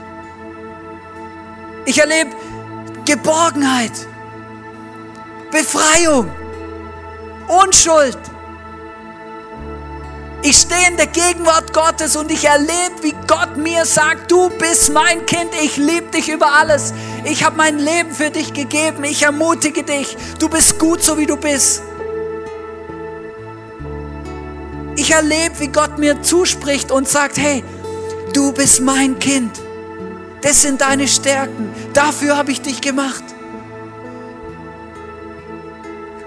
Ich 1.86 1.98
erlebe 1.98 2.32
Geborgenheit, 3.06 3.92
Befreiung, 5.50 6.30
Unschuld. 7.64 8.18
Ich 10.42 10.58
stehe 10.58 10.88
in 10.88 10.98
der 10.98 11.06
Gegenwart 11.06 11.72
Gottes 11.72 12.14
und 12.14 12.30
ich 12.30 12.44
erlebe, 12.44 13.02
wie 13.02 13.14
Gott 13.26 13.56
mir 13.56 13.86
sagt, 13.86 14.30
du 14.30 14.50
bist 14.50 14.92
mein 14.92 15.24
Kind, 15.24 15.54
ich 15.62 15.78
liebe 15.78 16.10
dich 16.10 16.28
über 16.28 16.52
alles. 16.52 16.92
Ich 17.28 17.42
habe 17.42 17.56
mein 17.56 17.80
Leben 17.80 18.12
für 18.12 18.30
dich 18.30 18.52
gegeben, 18.52 19.02
ich 19.02 19.24
ermutige 19.24 19.82
dich, 19.82 20.16
du 20.38 20.48
bist 20.48 20.78
gut 20.78 21.02
so 21.02 21.18
wie 21.18 21.26
du 21.26 21.36
bist. 21.36 21.82
Ich 24.94 25.10
erlebe, 25.10 25.58
wie 25.58 25.66
Gott 25.66 25.98
mir 25.98 26.22
zuspricht 26.22 26.92
und 26.92 27.08
sagt, 27.08 27.36
hey, 27.36 27.64
du 28.32 28.52
bist 28.52 28.80
mein 28.80 29.18
Kind. 29.18 29.50
Das 30.42 30.62
sind 30.62 30.80
deine 30.80 31.08
Stärken. 31.08 31.74
Dafür 31.92 32.36
habe 32.36 32.52
ich 32.52 32.62
dich 32.62 32.80
gemacht. 32.80 33.24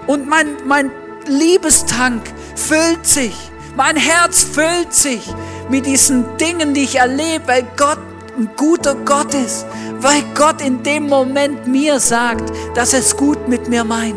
Und 0.06 0.28
mein, 0.28 0.48
mein 0.66 0.90
Liebestank 1.26 2.22
füllt 2.54 3.06
sich. 3.06 3.34
Mein 3.74 3.96
Herz 3.96 4.44
füllt 4.44 4.92
sich 4.92 5.22
mit 5.70 5.86
diesen 5.86 6.36
Dingen, 6.36 6.74
die 6.74 6.82
ich 6.82 6.96
erlebe, 6.96 7.48
weil 7.48 7.66
Gott 7.76 7.98
ein 8.38 8.50
guter 8.56 8.94
Gott 8.94 9.34
ist, 9.34 9.66
weil 10.02 10.22
Gott 10.34 10.62
in 10.62 10.82
dem 10.82 11.08
Moment 11.08 11.66
mir 11.66 12.00
sagt, 12.00 12.50
dass 12.74 12.94
er 12.94 13.00
es 13.00 13.16
gut 13.16 13.48
mit 13.48 13.68
mir 13.68 13.84
meint. 13.84 14.16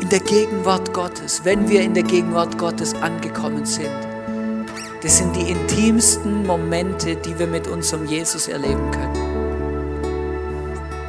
In 0.00 0.08
der 0.08 0.20
Gegenwart 0.20 0.94
Gottes, 0.94 1.42
wenn 1.44 1.68
wir 1.68 1.82
in 1.82 1.92
der 1.92 2.04
Gegenwart 2.04 2.56
Gottes 2.56 2.94
angekommen 3.02 3.66
sind, 3.66 3.90
das 5.02 5.18
sind 5.18 5.36
die 5.36 5.50
intimsten 5.50 6.46
Momente, 6.46 7.16
die 7.16 7.38
wir 7.38 7.46
mit 7.46 7.68
unserem 7.68 8.06
Jesus 8.06 8.48
erleben 8.48 8.90
können. 8.90 9.28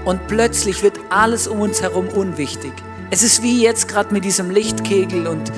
Und 0.03 0.27
plötzlich 0.27 0.83
wird 0.83 0.99
alles 1.09 1.47
um 1.47 1.61
uns 1.61 1.81
herum 1.81 2.09
unwichtig. 2.09 2.73
Es 3.09 3.23
ist 3.23 3.41
wie 3.41 3.61
jetzt 3.61 3.87
gerade 3.87 4.13
mit 4.13 4.25
diesem 4.25 4.51
Lichtkegel 4.51 5.27
und 5.27 5.51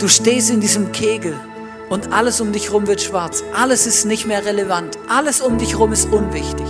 du 0.00 0.08
stehst 0.08 0.50
in 0.50 0.60
diesem 0.60 0.92
Kegel 0.92 1.38
und 1.88 2.12
alles 2.12 2.40
um 2.40 2.52
dich 2.52 2.68
herum 2.68 2.86
wird 2.86 3.00
schwarz. 3.00 3.42
Alles 3.54 3.86
ist 3.86 4.04
nicht 4.04 4.26
mehr 4.26 4.44
relevant. 4.44 4.98
Alles 5.08 5.40
um 5.40 5.58
dich 5.58 5.72
herum 5.72 5.92
ist 5.92 6.10
unwichtig. 6.12 6.66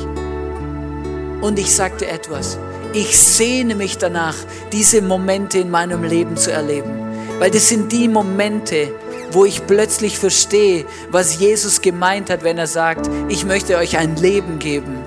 Und 1.41 1.59
ich 1.59 1.75
sagte 1.75 2.07
etwas. 2.07 2.59
Ich 2.93 3.19
sehne 3.19 3.75
mich 3.75 3.99
danach, 3.99 4.35
diese 4.73 5.01
Momente 5.01 5.59
in 5.59 5.71
meinem 5.71 6.03
Leben 6.03 6.37
zu 6.37 6.51
erleben. 6.51 6.91
Weil 7.39 7.51
das 7.51 7.69
sind 7.69 7.93
die 7.93 8.09
Momente, 8.09 8.93
wo 9.31 9.45
ich 9.45 9.67
plötzlich 9.67 10.19
verstehe, 10.19 10.85
was 11.11 11.39
Jesus 11.39 11.81
gemeint 11.81 12.31
hat, 12.31 12.43
wenn 12.43 12.59
er 12.59 12.67
sagt, 12.67 13.09
ich 13.29 13.45
möchte 13.45 13.77
euch 13.77 13.97
ein 13.97 14.17
Leben 14.17 14.59
geben 14.59 14.99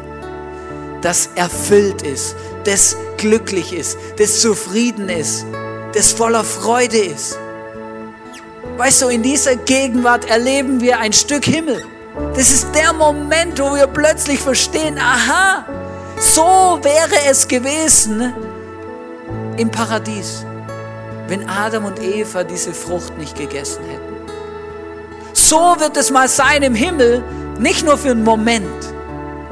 das 1.04 1.30
erfüllt 1.36 2.02
ist, 2.02 2.36
das 2.64 2.96
glücklich 3.18 3.74
ist, 3.74 3.98
das 4.18 4.40
zufrieden 4.40 5.10
ist, 5.10 5.46
das 5.94 6.14
voller 6.14 6.46
Freude 6.46 6.98
ist. 6.98 7.38
Weißt 8.84 9.02
du, 9.02 9.08
in 9.08 9.24
dieser 9.24 9.56
Gegenwart 9.56 10.30
erleben 10.30 10.82
wir 10.82 11.00
ein 11.00 11.14
Stück 11.14 11.46
Himmel. 11.46 11.86
Das 12.36 12.52
ist 12.52 12.68
der 12.76 12.92
Moment, 12.92 13.58
wo 13.58 13.74
wir 13.74 13.88
plötzlich 13.88 14.42
verstehen, 14.42 14.98
aha, 14.98 15.66
so 16.20 16.80
wäre 16.82 17.16
es 17.30 17.48
gewesen 17.48 18.34
im 19.56 19.72
Paradies, 19.72 20.46
wenn 21.30 21.48
Adam 21.48 21.86
und 21.86 22.04
Eva 22.04 22.44
diese 22.44 22.74
Frucht 22.74 23.18
nicht 23.18 23.38
gegessen 23.38 23.86
hätten. 23.86 24.16
So 25.32 25.78
wird 25.80 25.96
es 25.96 26.12
mal 26.12 26.28
sein 26.28 26.62
im 26.62 26.76
Himmel, 26.76 27.24
nicht 27.60 27.86
nur 27.86 27.98
für 27.98 28.12
einen 28.12 28.26
Moment, 28.26 28.94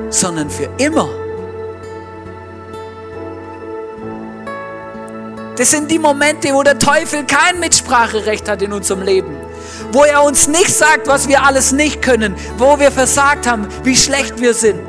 sondern 0.10 0.50
für 0.50 0.68
immer. 0.78 1.08
Das 5.62 5.70
sind 5.70 5.92
die 5.92 6.00
Momente, 6.00 6.52
wo 6.56 6.64
der 6.64 6.80
Teufel 6.80 7.24
kein 7.24 7.60
Mitspracherecht 7.60 8.50
hat 8.50 8.64
in 8.64 8.74
unserem 8.74 9.04
Leben. 9.04 9.38
Wo 9.92 10.04
er 10.04 10.24
uns 10.24 10.48
nicht 10.48 10.76
sagt, 10.76 11.06
was 11.06 11.28
wir 11.28 11.44
alles 11.44 11.72
nicht 11.72 12.02
können, 12.02 12.36
wo 12.58 12.80
wir 12.80 12.90
versagt 12.92 13.46
haben, 13.46 13.68
wie 13.84 13.96
schlecht 13.96 14.42
wir 14.42 14.56
sind. 14.56 14.80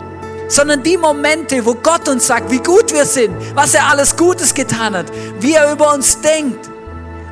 Sondern 0.48 0.82
die 0.82 0.96
Momente, 0.96 1.66
wo 1.66 1.74
Gott 1.74 2.08
uns 2.08 2.26
sagt, 2.26 2.50
wie 2.50 2.56
gut 2.56 2.90
wir 2.94 3.04
sind, 3.04 3.34
was 3.54 3.74
er 3.74 3.86
alles 3.90 4.16
Gutes 4.16 4.54
getan 4.54 4.96
hat, 4.96 5.12
wie 5.40 5.52
er 5.52 5.70
über 5.70 5.92
uns 5.92 6.18
denkt. 6.22 6.70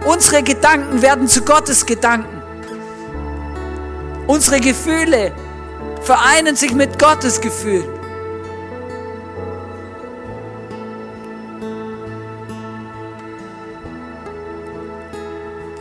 Unsere 0.04 0.42
Gedanken 0.42 1.00
werden 1.00 1.26
zu 1.26 1.40
Gottes 1.40 1.86
Gedanken. 1.86 2.42
Unsere 4.26 4.60
Gefühle 4.60 5.32
vereinen 6.02 6.56
sich 6.56 6.74
mit 6.74 6.98
Gottes 6.98 7.40
Gefühlen. 7.40 7.99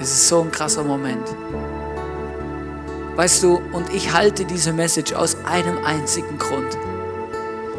Es 0.10 0.16
ist 0.16 0.28
so 0.30 0.42
ein 0.42 0.52
krasser 0.52 0.84
Moment. 0.84 1.24
Weißt 3.16 3.44
du, 3.44 3.62
und 3.74 3.94
ich 3.94 4.12
halte 4.12 4.44
diese 4.44 4.74
Message 4.74 5.14
aus 5.14 5.38
einem 5.46 5.86
einzigen 5.86 6.40
Grund. 6.40 6.76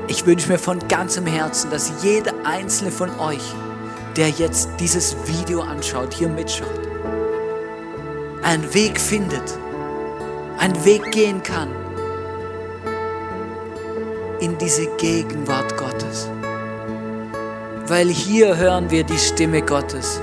Ich 0.07 0.25
wünsche 0.27 0.49
mir 0.49 0.61
von 0.61 0.79
ganzem 0.87 1.27
Herzen, 1.27 1.73
dass 1.73 1.93
jeder 2.05 2.33
einzelne 2.45 2.93
von 2.93 3.11
euch, 3.19 3.43
der 4.17 4.29
jetzt 4.29 4.69
dieses 4.79 5.17
Video 5.27 5.63
anschaut, 5.63 6.15
hier 6.15 6.29
mitschaut, 6.29 6.69
einen 8.45 8.73
Weg 8.75 9.01
findet, 9.01 9.59
einen 10.59 10.85
Weg 10.85 11.11
gehen 11.11 11.43
kann 11.43 11.71
in 14.39 14.57
diese 14.57 14.87
Gegenwart 14.99 15.77
Gottes. 15.77 16.29
Weil 17.89 18.07
hier 18.07 18.57
hören 18.57 18.89
wir 18.89 19.03
die 19.03 19.19
Stimme 19.19 19.63
Gottes 19.63 20.21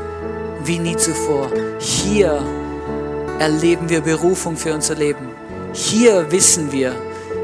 wie 0.68 0.80
nie 0.80 0.96
zuvor. 0.98 1.50
Hier 1.80 2.44
erleben 3.40 3.90
wir 3.90 4.02
Berufung 4.02 4.58
für 4.58 4.74
unser 4.74 4.96
Leben. 4.96 5.30
Hier 5.74 6.30
wissen 6.32 6.72
wir, 6.72 6.94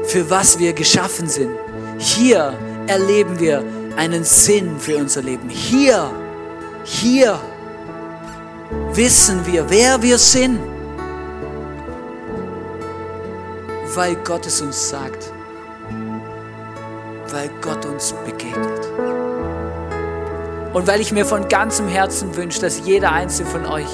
für 0.04 0.28
was 0.28 0.58
wir 0.58 0.72
geschaffen 0.72 1.28
sind. 1.28 1.50
Hier 1.98 2.52
erleben 2.86 3.38
wir 3.40 3.64
einen 3.96 4.24
Sinn 4.24 4.78
für 4.78 4.96
unser 4.98 5.22
Leben. 5.22 5.48
Hier, 5.48 6.10
hier 6.84 7.40
wissen 8.92 9.46
wir, 9.46 9.68
wer 9.70 10.02
wir 10.02 10.18
sind, 10.18 10.58
weil 13.94 14.16
Gott 14.16 14.46
es 14.46 14.60
uns 14.60 14.88
sagt, 14.88 15.32
weil 17.30 17.48
Gott 17.60 17.86
uns 17.86 18.14
begegnet. 18.24 19.33
Und 20.74 20.88
weil 20.88 21.00
ich 21.00 21.12
mir 21.12 21.24
von 21.24 21.48
ganzem 21.48 21.88
Herzen 21.88 22.36
wünsche, 22.36 22.60
dass 22.60 22.84
jeder 22.84 23.12
einzelne 23.12 23.48
von 23.48 23.64
euch 23.64 23.86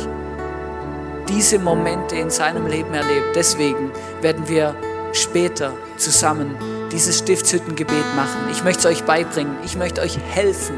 diese 1.28 1.58
Momente 1.58 2.16
in 2.16 2.30
seinem 2.30 2.66
Leben 2.66 2.94
erlebt. 2.94 3.36
Deswegen 3.36 3.92
werden 4.22 4.48
wir 4.48 4.74
später 5.12 5.74
zusammen 5.98 6.56
dieses 6.90 7.18
Stiftshüttengebet 7.18 8.16
machen. 8.16 8.48
Ich 8.50 8.64
möchte 8.64 8.88
es 8.88 8.96
euch 8.96 9.04
beibringen. 9.04 9.56
Ich 9.62 9.76
möchte 9.76 10.00
euch 10.00 10.18
helfen, 10.18 10.76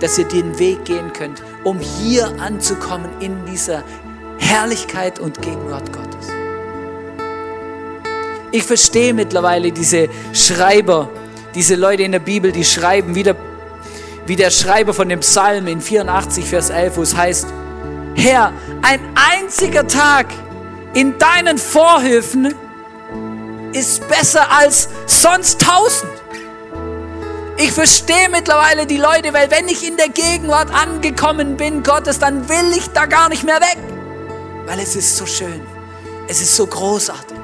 dass 0.00 0.18
ihr 0.18 0.24
den 0.24 0.58
Weg 0.58 0.86
gehen 0.86 1.12
könnt, 1.12 1.42
um 1.64 1.78
hier 1.78 2.32
anzukommen 2.40 3.10
in 3.20 3.44
dieser 3.44 3.84
Herrlichkeit 4.38 5.18
und 5.18 5.42
Gegenwart 5.42 5.92
Gottes. 5.92 6.28
Ich 8.52 8.62
verstehe 8.62 9.12
mittlerweile 9.12 9.70
diese 9.70 10.08
Schreiber, 10.32 11.10
diese 11.54 11.74
Leute 11.74 12.04
in 12.04 12.12
der 12.12 12.20
Bibel, 12.20 12.52
die 12.52 12.64
schreiben, 12.64 13.14
wie 13.14 13.22
der, 13.22 13.36
wie 14.26 14.36
der 14.36 14.50
Schreiber 14.50 14.92
von 14.92 15.08
dem 15.08 15.20
Psalm 15.20 15.66
in 15.66 15.80
84, 15.80 16.44
Vers 16.44 16.70
11, 16.70 16.96
wo 16.96 17.02
es 17.02 17.16
heißt, 17.16 17.46
Herr, 18.14 18.52
ein 18.82 19.00
einziger 19.14 19.86
Tag 19.86 20.26
in 20.94 21.18
deinen 21.18 21.58
Vorhöfen 21.58 22.54
ist 23.72 24.06
besser 24.08 24.50
als 24.50 24.88
sonst 25.06 25.60
tausend. 25.60 26.10
Ich 27.58 27.72
verstehe 27.72 28.28
mittlerweile 28.30 28.86
die 28.86 28.96
Leute, 28.96 29.32
weil 29.32 29.50
wenn 29.50 29.68
ich 29.68 29.86
in 29.86 29.96
der 29.96 30.08
Gegenwart 30.08 30.70
angekommen 30.72 31.56
bin 31.56 31.82
Gottes, 31.82 32.18
dann 32.18 32.48
will 32.48 32.76
ich 32.76 32.88
da 32.90 33.06
gar 33.06 33.28
nicht 33.28 33.44
mehr 33.44 33.60
weg, 33.60 33.78
weil 34.66 34.78
es 34.78 34.96
ist 34.96 35.16
so 35.16 35.26
schön, 35.26 35.60
es 36.28 36.40
ist 36.40 36.56
so 36.56 36.66
großartig. 36.66 37.35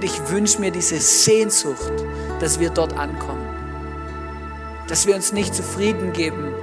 Und 0.00 0.06
ich 0.06 0.30
wünsche 0.30 0.58
mir 0.62 0.70
diese 0.70 0.98
Sehnsucht, 0.98 1.92
dass 2.40 2.58
wir 2.58 2.70
dort 2.70 2.96
ankommen. 2.96 3.46
Dass 4.88 5.06
wir 5.06 5.14
uns 5.14 5.34
nicht 5.34 5.54
zufrieden 5.54 6.14
geben, 6.14 6.54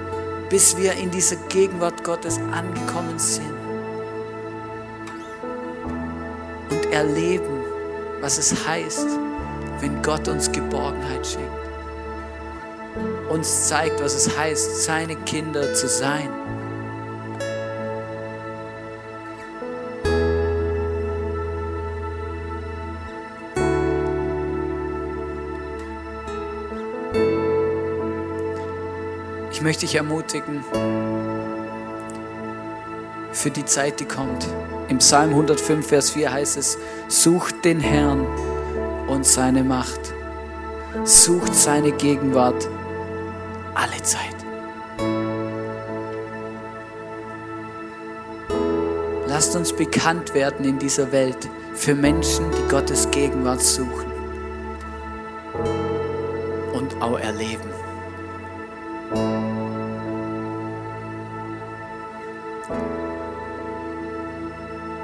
bis 0.49 0.75
wir 0.75 0.93
in 0.93 1.11
dieser 1.11 1.35
Gegenwart 1.47 2.03
Gottes 2.03 2.39
angekommen 2.51 3.19
sind. 3.19 3.53
Und 6.71 6.91
erleben, 6.91 7.61
was 8.21 8.39
es 8.39 8.67
heißt, 8.67 9.05
wenn 9.81 10.01
Gott 10.01 10.27
uns 10.27 10.51
Geborgenheit 10.51 11.27
schenkt. 11.27 11.51
Uns 13.29 13.67
zeigt, 13.67 14.01
was 14.01 14.15
es 14.15 14.35
heißt, 14.35 14.83
seine 14.83 15.15
Kinder 15.15 15.75
zu 15.75 15.87
sein. 15.87 16.31
Möchte 29.67 29.81
dich 29.81 29.95
ermutigen 29.95 30.63
für 33.33 33.51
die 33.51 33.65
Zeit, 33.65 33.99
die 33.99 34.05
kommt. 34.05 34.47
Im 34.87 34.99
Psalm 34.99 35.31
105, 35.31 35.85
Vers 35.85 36.11
4 36.11 36.31
heißt 36.31 36.55
es, 36.55 36.77
sucht 37.09 37.65
den 37.65 37.81
Herrn 37.81 38.25
und 39.09 39.25
seine 39.25 39.65
Macht. 39.65 39.99
Sucht 41.03 41.53
seine 41.53 41.91
Gegenwart 41.91 42.65
alle 43.75 44.01
Zeit. 44.03 44.37
Lasst 49.27 49.53
uns 49.57 49.73
bekannt 49.73 50.33
werden 50.33 50.63
in 50.63 50.79
dieser 50.79 51.11
Welt 51.11 51.49
für 51.73 51.93
Menschen, 51.93 52.45
die 52.51 52.69
Gottes 52.69 53.11
Gegenwart 53.11 53.61
suchen 53.61 54.13
und 56.71 57.01
auch 57.01 57.19
erleben. 57.19 57.86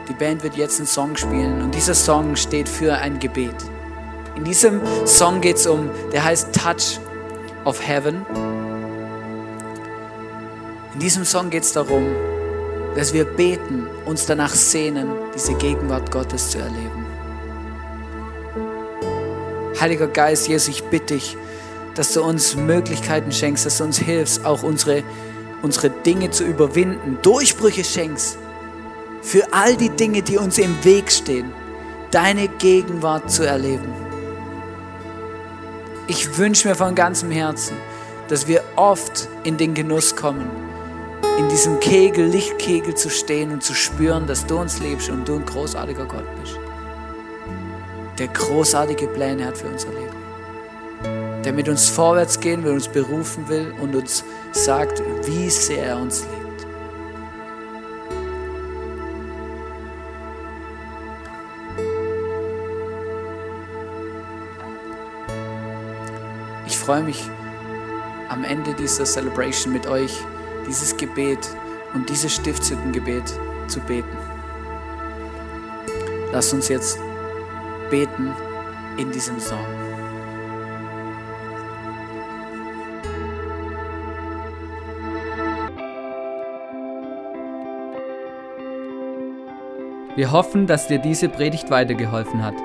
Die 0.10 0.14
Band 0.14 0.44
wird 0.44 0.56
jetzt 0.56 0.80
einen 0.80 0.88
Song 0.88 1.16
spielen 1.16 1.62
und 1.62 1.74
dieser 1.74 1.96
Song 1.96 2.36
steht 2.36 2.68
für 2.68 2.94
ein 2.94 3.20
Gebet. 3.20 3.56
In 4.36 4.44
diesem 4.44 4.82
Song 5.06 5.40
geht 5.40 5.56
es 5.56 5.66
um, 5.66 5.90
der 6.12 6.26
heißt 6.26 6.54
Touch 6.54 7.00
of 7.64 7.82
Heaven. 7.88 8.26
In 10.94 11.00
diesem 11.00 11.24
Song 11.24 11.50
geht 11.50 11.64
es 11.64 11.72
darum, 11.72 12.04
dass 12.96 13.14
wir 13.14 13.24
beten, 13.24 13.88
uns 14.06 14.26
danach 14.26 14.54
sehnen, 14.54 15.08
diese 15.34 15.54
Gegenwart 15.54 16.12
Gottes 16.12 16.50
zu 16.50 16.58
erleben. 16.58 17.06
Heiliger 19.80 20.08
Geist, 20.08 20.50
Jesus, 20.50 20.68
ich 20.68 20.84
bitte 20.84 21.14
dich, 21.14 21.38
dass 21.96 22.12
du 22.12 22.24
uns 22.24 22.58
Möglichkeiten 22.58 23.32
schenkst, 23.32 23.66
dass 23.66 23.78
du 23.78 23.86
uns 23.86 24.00
hilfst, 24.00 24.46
auch 24.46 24.64
unsere, 24.64 25.04
unsere 25.62 25.90
Dinge 25.90 26.30
zu 26.30 26.44
überwinden, 26.44 27.20
Durchbrüche 27.22 27.86
schenkst 27.86 28.38
für 29.24 29.52
all 29.52 29.76
die 29.76 29.90
Dinge, 29.90 30.22
die 30.22 30.38
uns 30.38 30.58
im 30.58 30.84
Weg 30.84 31.12
stehen, 31.12 31.52
deine 32.12 32.48
Gegenwart 32.48 33.32
zu 33.32 33.44
erleben. 33.48 33.92
Ich 36.08 36.38
wünsche 36.38 36.68
mir 36.68 36.76
von 36.76 36.94
ganzem 36.94 37.32
Herzen, 37.32 37.78
dass 38.28 38.48
wir 38.48 38.62
oft 38.76 39.28
in 39.44 39.58
den 39.58 39.74
Genuss 39.74 40.16
kommen, 40.16 40.50
in 41.40 41.50
diesem 41.50 41.80
Kegel, 41.80 42.28
Lichtkegel 42.28 42.94
zu 42.94 43.10
stehen 43.10 43.52
und 43.52 43.64
zu 43.64 43.74
spüren, 43.74 44.28
dass 44.28 44.46
du 44.46 44.60
uns 44.60 44.80
liebst 44.80 45.10
und 45.10 45.28
du 45.28 45.36
ein 45.36 45.46
großartiger 45.46 46.06
Gott 46.06 46.26
bist, 46.42 46.60
der 48.20 48.28
großartige 48.28 49.08
Pläne 49.08 49.46
hat 49.48 49.58
für 49.58 49.68
unser 49.68 49.90
Leben 49.90 50.24
der 51.44 51.54
mit 51.54 51.68
uns 51.68 51.90
vorwärts 51.90 52.40
gehen 52.40 52.64
will, 52.64 52.74
uns 52.74 52.88
berufen 52.88 53.48
will 53.48 53.74
und 53.82 53.96
uns 53.96 54.24
sagt, 54.52 55.02
wie 55.26 55.50
sehr 55.50 55.86
er 55.86 55.98
uns 55.98 56.22
liebt. 56.22 56.43
Freue 66.84 67.04
mich 67.04 67.30
am 68.28 68.44
Ende 68.44 68.74
dieser 68.74 69.06
Celebration 69.06 69.72
mit 69.72 69.88
euch 69.88 70.20
dieses 70.68 70.98
Gebet 70.98 71.40
und 71.94 72.10
dieses 72.10 72.36
Stiftshüttengebet 72.36 73.24
zu 73.68 73.80
beten. 73.80 74.18
Lasst 76.34 76.54
uns 76.54 76.68
jetzt 76.68 77.00
beten 77.90 78.34
in 78.98 79.10
diesem 79.12 79.40
Song. 79.40 79.66
Wir 90.18 90.32
hoffen, 90.34 90.68
dass 90.68 90.88
dir 90.88 91.00
diese 91.00 91.30
Predigt 91.30 91.70
weitergeholfen 91.70 92.44
hat. 92.44 92.56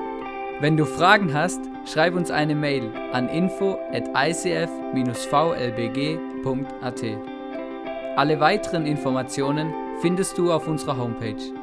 Wenn 0.59 0.75
du 0.75 0.83
Fragen 0.83 1.33
hast, 1.33 1.61
schreib 1.91 2.15
uns 2.15 2.29
eine 2.31 2.55
Mail 2.55 2.91
an 3.13 3.27
info 3.29 3.79
at 3.91 4.07
icf-vlbg.at. 4.13 4.69
Alle 8.15 8.39
weiteren 8.39 8.85
Informationen 8.85 9.73
findest 10.01 10.37
du 10.37 10.51
auf 10.51 10.67
unserer 10.67 10.97
Homepage. 10.97 11.58